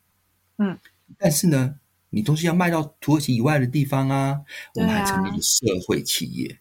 [0.57, 0.77] 嗯，
[1.17, 4.41] 但是呢，你东西要卖到土耳其以外的地方啊，
[4.75, 6.59] 我们还成立了社会企业。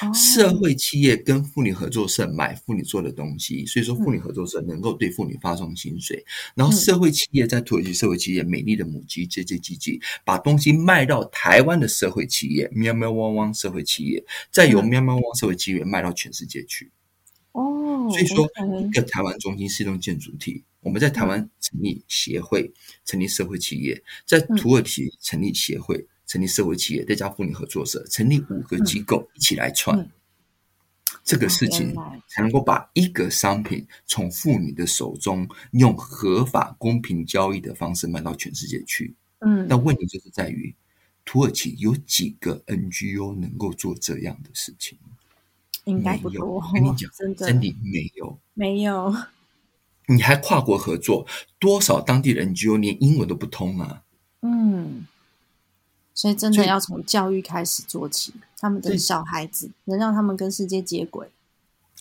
[0.00, 0.12] 哦。
[0.14, 14.88] 社会企业跟妇女合作社买妇女做的东西，所以说妇女合作社能够对妇女发送薪水，然后社会企业在土耳其社会企业美丽的母鸡 JJGG 把东西卖到台湾的社会企业喵喵汪汪社会企业，再由嗯。
[14.88, 16.90] 喵喵汪社会企业卖到全世界去。
[17.52, 18.48] 哦，所以说，
[18.86, 20.62] 一个台湾中心是一栋建筑体。
[20.80, 22.72] 我们在台湾成立协会，
[23.04, 29.98] 成立社会企业；在土耳其成立协会，成立社会企业，再加妇女合作社，成立五个机构一起来串。
[29.98, 30.10] 嗯
[31.22, 31.94] 这个事情
[32.28, 39.14] 才能够把一个商品从妇女的手中用合法、公平交易的方式卖到全世界去。
[39.40, 40.74] 嗯那问题就是在于，
[41.24, 44.98] 土耳其有几个 NGO 能够做这样的事情？
[45.84, 48.38] 应该不多我，跟你讲，真的真的没有。
[48.52, 49.14] 没有。
[50.06, 51.26] 你还跨国合作，
[51.58, 54.02] 多少当地人 NGO 连英文都不通啊？
[54.42, 55.06] 嗯，
[56.14, 61.26] 所以真的要从教育开始做起，他们的小孩子能让他们跟世界接轨。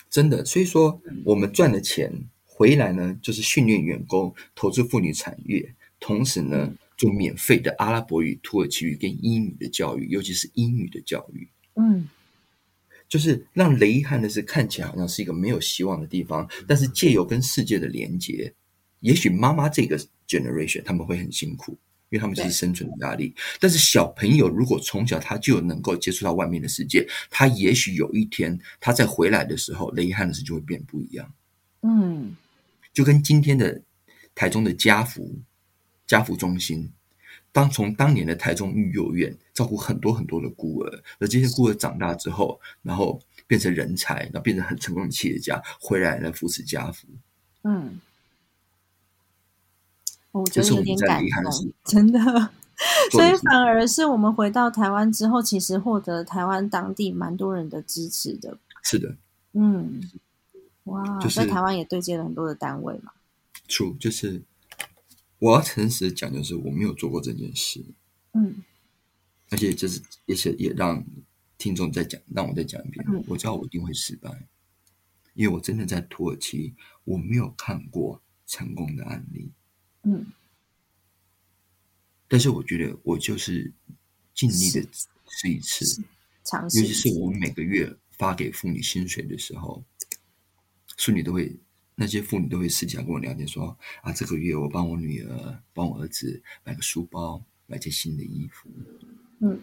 [0.10, 2.14] 真的，所以说我们赚的钱
[2.46, 12.08] 回来呢，就是训练员工、投资妇女产业，同时呢，做免费的阿拉伯语、土耳其语跟英语的教育，尤其是英语的教育，嗯
[13.10, 18.54] 就是让雷汉的是看起来好像是一个没有希望的地方，但是借由跟世界的连接，
[19.02, 21.78] 也许妈妈这个 generation 他们会很辛苦。
[22.14, 31.34] 因为他们就是生存的压力，但是小朋友如果从小他就能够接触到外面的世界，他也许有一天他在回来的时候，雷汉的事就会变不一样。
[31.82, 32.36] 嗯
[32.94, 33.82] 就跟今天的
[34.36, 35.36] 台中的家福
[36.06, 36.88] 家福中心，
[37.52, 47.08] 当从当年的台中育幼院照顾很多很多的孤儿，而这些孤儿长大之后，然后变成人才，然后变成很成功的企业家，回来来扶持家福。
[47.64, 48.00] 嗯，
[50.34, 52.20] 我觉得有点感动真的。
[53.12, 58.58] 所以反而是我们回到台湾之后，其实获得台湾当地蛮多人的支持的。
[58.82, 59.16] 是的，
[59.54, 60.02] 嗯，
[60.86, 63.14] 哇，就是在台湾也对接了很多的单位嘛。
[63.70, 64.42] true 就是
[65.38, 67.86] 我要诚实的讲，就是我没有做过这件事，
[68.34, 68.64] 嗯
[69.52, 71.06] 而且就是而且也让
[71.60, 74.30] 听众再讲，让我再讲一遍，嗯我知道我一定会失败，
[75.36, 76.74] 因为我真的在土耳其，
[77.04, 79.52] 我没有看过成功的案例。
[80.04, 80.26] 嗯
[82.28, 83.72] 但是我觉得我就是
[84.34, 84.88] 尽力的
[85.30, 86.04] 试一次，
[86.44, 89.84] 尝尤其是我们每个月发给妇女薪水的时候，
[90.98, 91.56] 妇女都会
[91.96, 98.68] 那些妇女都会私底下跟我聊天说啊，这个月我帮我女儿、帮我儿子买个书包，买件新的衣服。
[99.40, 99.62] 嗯，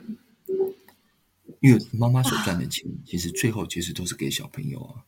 [1.58, 5.04] 因为妈妈所赚的钱，其实最后其实都是给小朋友啊。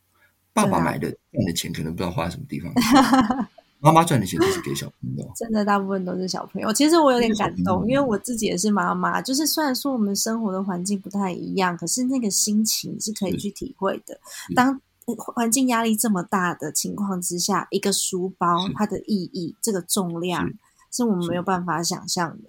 [0.52, 2.80] 爸爸买的赚的钱可能不知道花在什么地方去，
[3.82, 5.28] 妈妈赚的钱都是给小朋友。
[5.34, 6.72] 真的大部分都是小朋友。
[6.72, 9.20] 其实我有点感动，因为我自己也是妈妈。
[9.20, 14.18] 就是虽然说我们生活的环境不太一样，可是那个心情是可以去体会的。
[14.54, 20.54] 当呃环境压力这么大的情况之下，一个书包它的意义，这个重量是
[20.92, 22.48] 是我们没有办法想象的。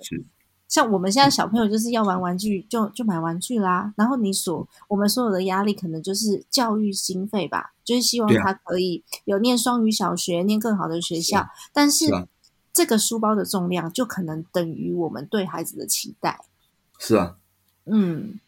[0.69, 3.93] 是像我们现在小朋友就是要玩玩具，就就买玩具啦。
[3.95, 11.41] 然后你所我们所有的压力，可能就是教育经费吧，就是希望他可以有念双语小学，念更好的学校。
[11.41, 12.05] 是但是
[12.73, 16.39] 这个书包的重量，就可能等于我们对孩子的期待。
[16.97, 17.37] 是啊，
[17.85, 18.39] 嗯，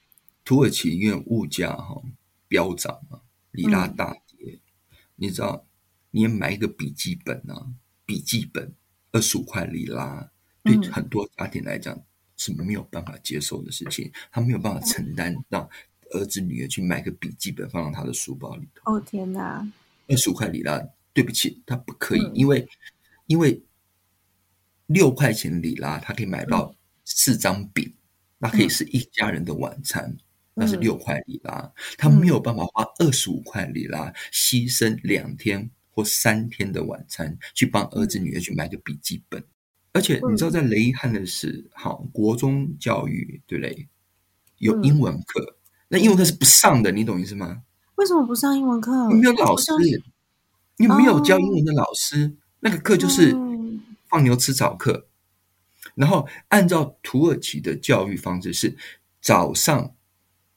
[0.43, 2.01] 土耳其因为物价哈
[2.47, 3.19] 飙涨嘛，
[3.51, 4.59] 里拉嗯大跌，
[5.17, 5.65] 你知道，
[6.09, 7.67] 你也买一个笔记本啊，
[8.03, 8.73] 笔记本
[9.11, 10.31] 二十五块里拉，
[10.65, 10.83] 对嗯。
[10.91, 11.97] 很多家庭来讲
[12.35, 15.65] 是没有办法接受的事情，他没有办法承担让
[16.11, 19.65] 儿子女儿去买个笔记本放到他的书包里头，哦天哪，
[20.09, 22.31] 二十五块里拉，对不起，他不可以，嗯。
[22.35, 22.67] 因为
[23.27, 23.61] 因为
[24.87, 27.91] 六块钱里拉，他可以买到四张饼，
[28.37, 30.15] 那可以是一家人的晚餐，
[30.53, 39.43] 那是嗯六块里拉，他没有办法花二十五块里拉，牺牲两天或三天的晚餐去帮儿子女儿去买个笔记本，
[39.95, 43.87] 而且你知道，在雷汉的是，好国中教育，对不对？
[44.57, 47.63] 有英文课，那英文课是不上的，你懂意思吗？
[47.95, 49.07] 为什么不上英文课？
[49.07, 49.71] 你没有老师
[50.77, 55.07] 你没有教英文的老师，那个课就是嗯放牛吃草课。
[55.93, 58.75] 然后按照土耳其的教育方式是
[59.21, 59.94] 早上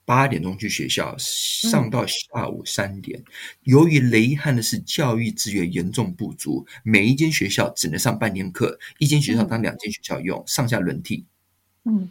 [0.09, 3.23] 八点钟去学校，上到下午三点。
[3.65, 11.27] 由于雷汉的是教育资源严重不足，每一间学校只能上半天课，一间学校当两间学校用，上下轮替。
[11.85, 12.11] 嗯，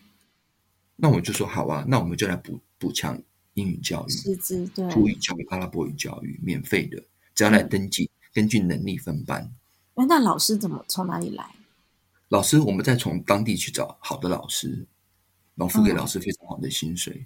[0.95, 3.19] 那我就说好啊，那我们就来补补强
[3.55, 4.11] 英语教育。
[4.11, 9.51] 师资对，土语教育、阿拉伯语教育，免费的，只要来登记，根据能力分班。
[9.95, 11.49] 哎那老师怎么从哪里来？
[12.27, 14.85] 老师，我们再从当地去找好的老师，
[15.55, 17.25] 然后付给嗯老师非常好的薪水，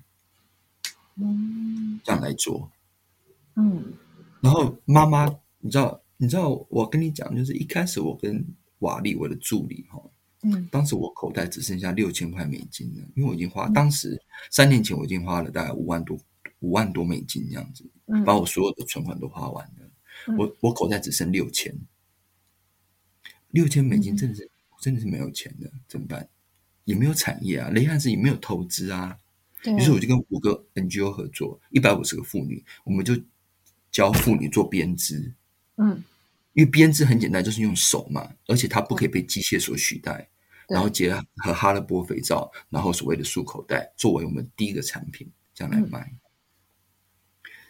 [1.16, 2.70] 嗯这样来做。
[3.56, 3.94] 嗯。
[4.42, 5.26] 然后妈妈，
[5.60, 8.44] 你知道，你知道，我跟你讲，就是一开始我跟
[8.80, 10.02] 瓦力，我的助理哈，
[10.44, 10.68] 嗯。
[10.72, 16.18] 当时我口袋只剩下六千块美金了，因为我已经花，嗯当时三年前我已经花了大概五万多
[16.60, 19.90] 五万多美金这样子，嗯，把我所有的存款都花完了，
[20.28, 20.38] 嗯。
[20.38, 21.76] 我我口袋只剩六千，
[23.50, 24.18] 六千美金嗯。
[24.18, 24.50] 真的是、
[24.80, 26.28] 真的是没有钱的，怎么办？
[26.86, 29.21] 也没有产业啊，雷汉是也没有投资啊，对
[29.66, 33.16] 于是我就跟五个 NGO 合作，一百五十个妇女，我们就
[33.92, 35.34] 教妇女做编织，
[35.78, 36.04] 嗯
[36.54, 40.28] 因为编织很简单，就是用手嘛，而且它不可以被机械所取代。
[40.68, 46.14] 然后结合哈勒波肥皂，然后所谓的束口袋，作为我们第一个产品，这样来卖。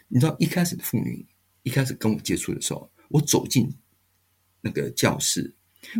[0.06, 1.26] 你知道一开始的妇女
[1.64, 3.72] 一开始跟我接触的时候，我走进
[4.60, 5.52] 那个教室，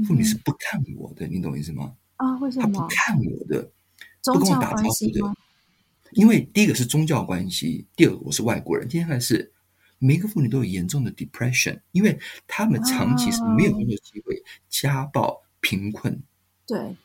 [0.06, 1.96] 妇女是不看我的，你懂我意思吗？
[2.16, 2.88] 啊，为什么她不？
[2.88, 3.72] 看我的，
[4.24, 5.34] 不跟我打招呼的。
[6.14, 9.52] 因为第一个是宗教关系，第二个我是外国人，第三个是
[9.98, 16.22] 每一个妇女都有严重的 depression，因为她们长期是没有工作机会，家暴、贫困，
[16.66, 16.96] 对，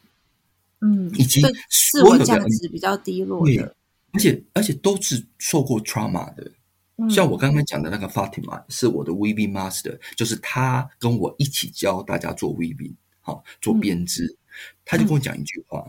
[0.82, 3.76] 嗯，以及所有价值比较低落对的，，
[4.14, 6.43] 而且而且都是受过 trauma 的。
[6.43, 14.36] 嗯像我刚刚讲的那个 Fatima 是我的 Weaving Master，就是他跟我一起教大家做 Weaving，好做嗯编织。
[14.84, 15.88] 他就跟我讲一句话：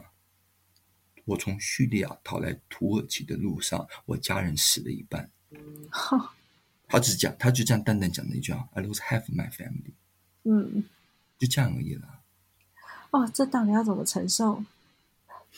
[1.29, 5.31] 我从叙利亚逃来土耳其的路上，我家人死了一半。
[6.89, 9.93] 他只讲，他就这样淡淡讲了一句话：I lose half my family，
[10.45, 10.85] 嗯，
[11.39, 12.21] 就这样而已啦。
[13.11, 14.65] 哦，这到底要怎么承受？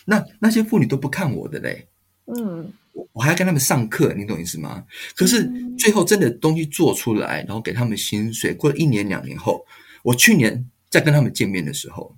[0.06, 1.86] 那那些妇女都不看我的嘞，
[2.26, 4.84] 嗯我我还要跟他们上课，你懂意思吗？
[5.14, 9.64] 可是嗯最后真的东西做出来，然后给他们薪水，过了一年两年后，
[10.02, 12.16] 我去年在跟他们见面的时候，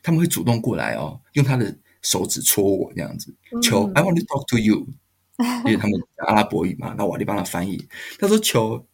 [0.00, 4.86] 他们会主动过来哦，用他的手指戳我这样子，嗯求、I want to talk to you，
[5.64, 7.86] 因为他们阿拉伯语嘛，那瓦力帮他翻译，
[8.18, 8.86] 他说求，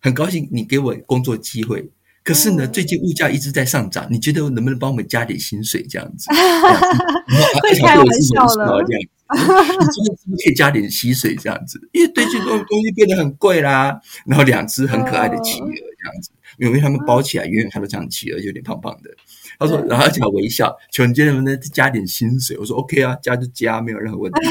[0.00, 1.90] 很高兴你给我工作机会。
[2.24, 6.26] 可是呢，嗯最近物价一直在上涨，你觉得能不能帮我们加点薪水这样子？
[6.30, 6.86] 这样子
[7.26, 11.80] 然后会开玩笑了这样子，你真的是不是可以加点薪水这样子？
[11.92, 14.00] 因为对这种东西变得很贵啦。
[14.24, 19.10] 然后两只很可爱的企鹅这样子，因为他们包起来，远远看到这样企鹅，有点胖胖的。
[19.58, 22.56] 他说，然后而且还微笑，求你今天能不能加点薪水？
[22.58, 24.40] 我说 OK 啊，加就加，没有任何问题。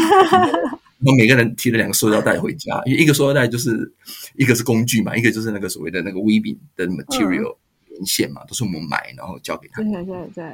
[1.04, 3.92] 然后每个人提了两个塑料袋回家，因为一个塑料袋就是
[4.36, 10.54] 一个是工具嘛，一个就是那个所谓的那个 weaving 的 material 连线嘛，都是我们买然后交给他，对对对，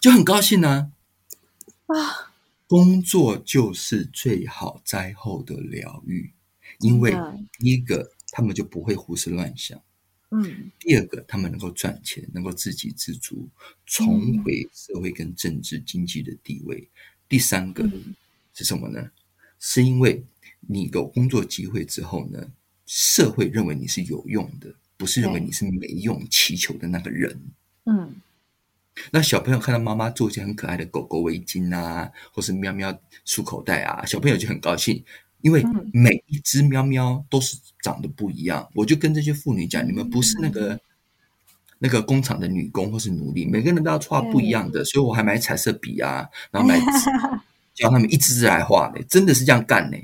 [0.00, 0.92] 就很高兴呢。
[1.86, 2.30] 啊，
[2.68, 6.30] 工作就是最好灾后的疗愈，
[6.78, 7.12] 因为
[7.58, 9.80] 第一个他们就不会胡思乱想，
[10.30, 13.48] 嗯第二个他们能够赚钱，能够自给自足，
[13.84, 16.88] 重回社会跟政治经济的地位。
[17.28, 18.14] 第三个嗯
[18.54, 19.10] 是什么呢？
[19.58, 20.24] 是因为
[20.60, 22.50] 你有工作机会之后呢，
[22.86, 27.40] 社会认为你是有用的，不是认为你是没用祈求的那个人。
[27.86, 28.14] 嗯
[29.12, 35.02] 那小朋友看到妈妈做一些很可爱的狗狗围巾啊，或是喵喵束口袋啊，小朋友就很高兴，
[35.42, 38.68] 因为嗯每一只喵喵都是长得不一样。
[38.74, 40.78] 我就跟这些妇女讲，你们不是那个
[41.78, 47.10] 那个工厂的女工或是奴隶，每个人都要画不一样的，所以我还买彩色笔啊，然后买纸
[47.74, 49.96] 教他们一只只来画呢，真的是这样干呢。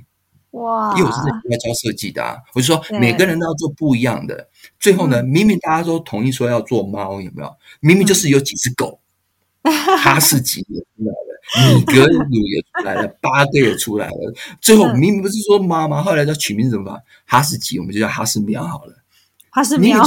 [0.52, 4.48] 哇，因为我是在学校教设计的啊，我就说每个人都要做不一样的。
[4.80, 7.56] 最后呢，明明大家都同意说要做猫，有没有？
[7.80, 8.98] 明明就是有几只狗，
[9.98, 11.25] 哈士奇也出来了，
[11.76, 14.34] 米格鲁也出来了，八个也出来了。
[14.60, 16.02] 最后明明不是说妈妈？
[16.02, 17.00] 后来叫取名字怎么办？
[17.24, 18.94] 哈士奇，我们就叫哈士喵好了。
[19.50, 20.04] 哈士喵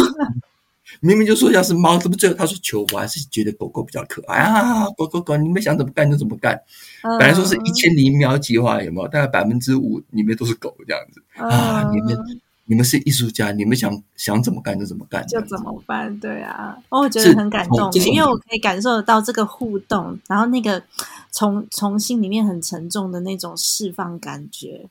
[1.01, 4.85] 明明， 就说要是猫，怎么最后他说求我还是觉得狗狗比较可爱啊？
[4.97, 6.59] 狗狗狗，你们想怎么干就怎么干。
[7.03, 9.07] 本来说是一千零喵计划，有没有？
[9.07, 11.89] 大概百分之五里面都是狗这样子啊！
[11.91, 16.15] 你们嗯你们是艺术家，你们想想怎么干就怎么干，就怎么办？
[16.19, 20.83] 对啊，哦我觉是得很感动，因为我可以感受得到这个互动，然后那个
[21.31, 24.87] 从从心里面很沉重的那种释放感觉。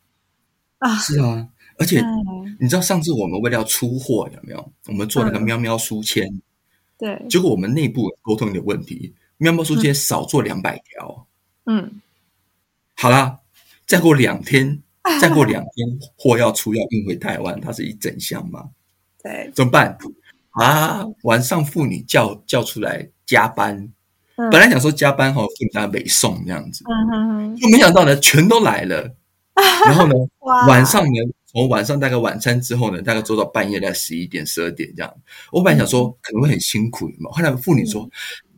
[0.79, 1.47] 啊，是啊，
[1.79, 2.05] 而且
[2.59, 4.73] 你知道上次我们为了要出货有没有？
[4.89, 5.43] 我们做那个嗯。
[5.43, 6.41] 喵喵书签，
[6.99, 11.27] 对，结果我们内部沟通有问题，喵喵书签少做两百条。
[11.67, 12.01] 嗯，
[12.97, 13.39] 好啦，
[13.87, 14.83] 再过两天，
[15.21, 18.65] 再过两天货要出要运回台湾，它是一整箱嘛，
[19.23, 19.97] 对，怎么办？
[20.51, 23.77] 啊，晚上妇女叫叫出来加班，
[24.37, 24.51] 嗯。
[24.51, 26.85] 本来想说加班哈，妇女大家北送这样子，
[27.61, 29.15] 就没想到呢，全都来了。
[29.87, 30.15] 然后呢，
[30.69, 35.13] 晚上呢，从晚上大概晚餐之后呢，大概做到半夜大概十一点、十二点这样。
[35.51, 38.09] 我本来想说可能会很辛苦嘛，后来妇女说：“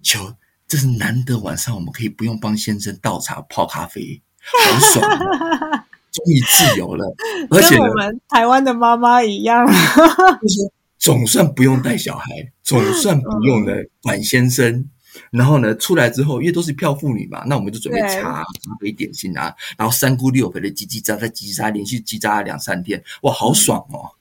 [0.02, 0.32] 求，
[0.68, 7.14] 这是难得晚上我们可以不用帮先生倒茶泡咖啡，好爽啊， 终于自由了。
[7.50, 9.66] 而且跟我，们台湾的妈妈一样，
[10.42, 12.26] 就是说总算不用带小孩，
[12.62, 14.88] 总算不用呢管先生。
[15.32, 18.08] 然后呢，出来之后，因为都是漂妇女嘛，那我们就准备对。
[18.22, 24.14] 茶、茶杯、点心啊，然后三姑六婆的叽叽喳喳、叽叽喳喳，连续叽喳两三天，哇，好爽哦，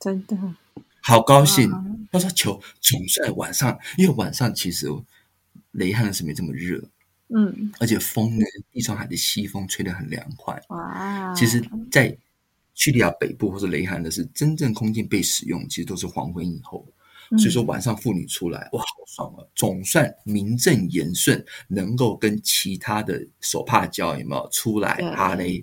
[0.00, 0.36] 真的，
[1.00, 1.70] 好高兴。
[1.70, 1.84] 哇。
[2.10, 4.88] 他说求总算晚上，因为晚上其实
[5.70, 6.82] 雷汉是没这么热，
[7.28, 10.60] 嗯，而且风呢，地中海的西风吹得很凉快。
[10.68, 12.16] 哇，其实，在
[12.74, 16.86] 叙利亚北部或者雷寒的是真正空间被使用，其实都是黄昏以后。
[17.36, 19.44] 所以说晚上妇女出来，哇，好爽啊！
[19.54, 25.62] 总算名正言顺，能够跟其他的手帕交有没有出来对哈嘞？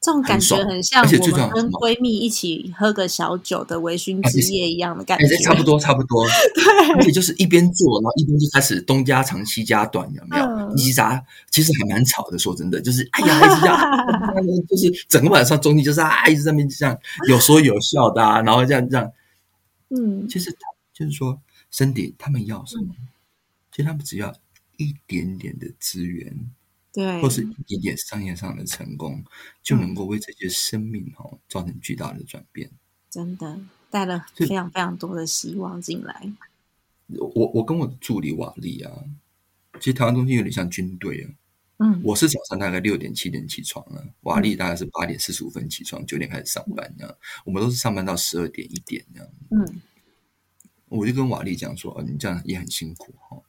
[0.00, 6.26] 这种感觉很像我们跟闺蜜一起喝个小酒的微醺之夜一样的感哎，觉，这差不多，差不多。
[6.54, 10.44] 对而且就是一边做，然后一边就开始东家长西家短，有没有？
[10.46, 12.38] 嗯叽叽喳，其实还蛮吵的。
[12.38, 13.78] 说真的，就是哎呀， 一直这样，
[14.68, 16.96] 就是整个晚上中间就是啊，一直在那边这样
[17.28, 19.12] 有说有笑的啊，然后这样这样。
[19.90, 20.50] 嗯，其实
[20.94, 21.38] 就是说，
[21.70, 22.94] 森迪他们要什么？
[23.70, 24.32] 其实他们只要
[24.76, 26.34] 一点点的资源，
[26.92, 29.24] 对，或是一点点商业上的成功，
[29.62, 32.70] 就能够为这些生命哦造成巨大的转变。
[33.08, 33.60] 真的
[33.90, 36.32] 带了非常非常多的希望进来，
[37.08, 38.92] 我我跟我的助理瓦利啊，
[39.80, 41.30] 其实台湾中心有点像军队啊。
[41.82, 47.16] 嗯，我是早上大概六点七点起床啊，瓦力大概是八点四十五分起床，九点开始上班这样。
[47.44, 49.28] 我们都是上班到十二点一点这样。
[49.50, 49.80] 嗯，
[50.88, 53.42] 我就跟瓦力讲说，哦，你这样也很辛苦哈、哦，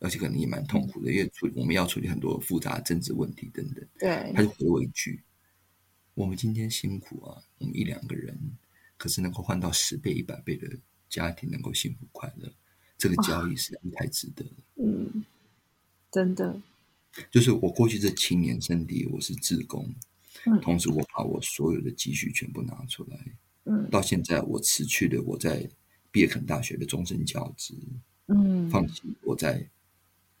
[0.00, 3.84] 而且可能也蛮痛苦的，因为处理我们要处理很多复杂的政治问题等等。
[3.98, 5.22] 对他，就回我一句
[6.14, 8.38] ：“我们今天辛苦啊，我们一两个人，
[8.96, 10.68] 可是能够换到十倍、一百倍的
[11.08, 12.52] 家庭能够幸福快乐，
[12.96, 14.52] 这个交易实在是太值得了。
[14.76, 15.24] 嗯，
[16.10, 16.60] 真的，
[17.30, 19.92] 就是我过去这七年生地，我是自工，
[20.44, 23.18] 嗯同时我把我所有的积蓄全部拿出来，
[23.64, 25.68] 嗯到现在我辞去了我在
[26.10, 27.74] 毕业肯大学的终身教职，
[28.26, 29.68] 嗯，放弃我在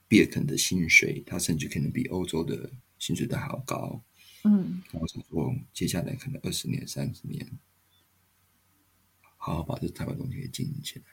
[0.08, 4.02] 毕业肯的薪水，他甚至可能比欧洲的薪水都还要高。
[4.44, 7.46] 嗯然后想说，接下来可能二十年、三十年，
[9.36, 11.04] 好好好把这台湾东西给经营起来。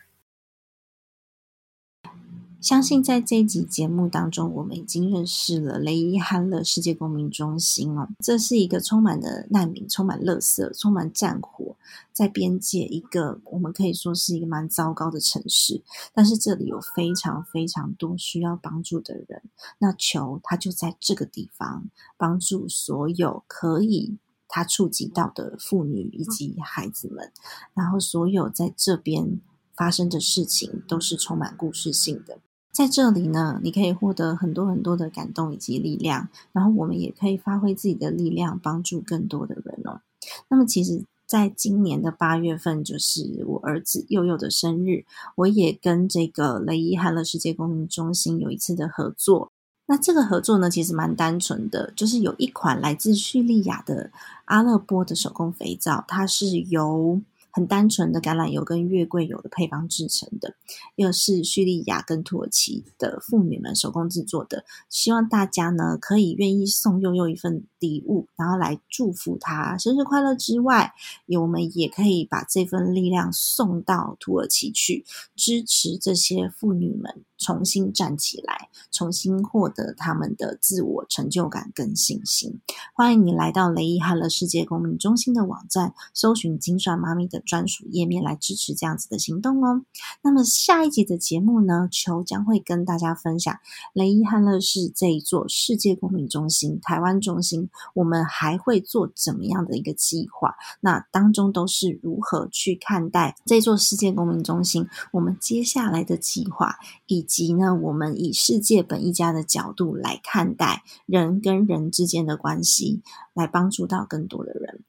[2.66, 8.09] 相信在这一集节目当中，我们已经认识了雷伊汉勒世界公民中心哦。
[8.24, 11.76] 这是一个充满的难民、充满垃圾、充满战火，
[12.11, 15.80] 在边界一个我们可以说是一个蛮糟糕的城市。
[16.11, 19.43] 但是这里有非常非常多需要帮助的人。
[19.78, 21.88] 那球他就在这个地方
[22.18, 27.32] 帮助所有可以他触及到的妇女以及孩子们，
[27.76, 29.39] 然后所有在这边
[29.76, 32.39] 发生的事情都是充满故事性的。
[32.76, 40.01] 在这里呢，你可以获得很多很多的感动以及力量，然后我们也可以发挥自己的力量，帮助更多的人哦。
[40.49, 45.05] 那么，其实在今年的八月份，就是我儿子佑佑的生日，
[45.38, 49.53] 我也跟这个雷伊汉勒世界公民中心有一次的合作。
[49.86, 54.11] 那这个合作呢，其实蛮单纯的，就是有一款来自叙利亚的
[54.43, 57.21] 阿勒波的手工肥皂，它是由。
[57.56, 60.56] 很单纯的橄榄油跟月桂油的配方制成的，
[60.97, 64.66] 又是叙利亚跟土耳其的妇女们手工制作的。
[64.89, 70.93] 希望大家呢可以愿意送悠悠一份礼物，然后来祝福她生日快乐之外，
[71.39, 75.06] 我们也可以把这份力量送到土耳其去，
[75.38, 82.60] 支持这些妇女们重新站起来，重新获得他们的自我成就感跟信心。
[82.93, 87.41] 欢迎你来到雷伊哈勒世界公民中心的网站，搜寻金算妈咪的。
[87.46, 89.84] 专属页面来支持这样子的行动哦。
[90.22, 93.58] 那么下一集的节目呢，球将会跟大家分享
[93.93, 100.56] 雷伊汉乐市这一座世界公民中心、台湾中心，我们还会做怎么样的一个计划？
[100.82, 104.88] 那当中都是如何去看待这座世界公民中心？
[105.12, 106.76] 我们接下来的计划，
[107.06, 113.02] 以及呢，我们以世界本一家的角度来看待人跟人之间的关系，
[113.34, 114.84] 来帮助到更多的人。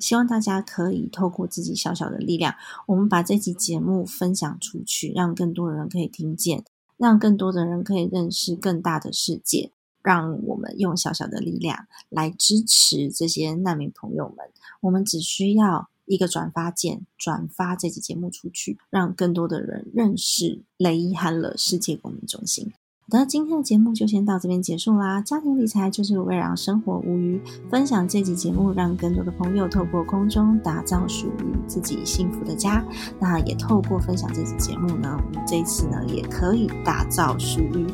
[0.00, 2.54] 希望大家可以透过自己小小的力量，
[2.86, 6.64] 我们把这期节目分享出去，让更多的人可以听见，
[6.96, 9.70] 让更多的人可以认识更大的世界。
[10.02, 14.48] 让我们用小小的力量来支持这些难民朋友们。
[14.80, 22.72] 我们只需要一个转发键，转发这期节目出去，让更多的人认识雷伊汉勒世界公民中心。
[23.12, 25.20] 那今天的节目就先到这边结束啦。
[25.20, 32.84] 家庭理财就是为了让生活无虞，分享这集节目，让更多的朋友透过空中打造属于自己幸福的家。
[33.18, 37.86] 那也透过分享这集节目呢，我们这一次呢也可以打造属于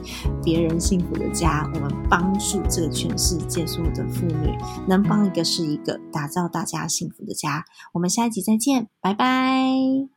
[0.45, 1.69] 别人幸福的家。
[1.75, 4.57] 我们帮助这个全世界所有的妇女，
[4.87, 7.64] 能帮一个是一个，打造大家幸福的家。
[7.93, 10.16] 我们下一集再见，拜拜。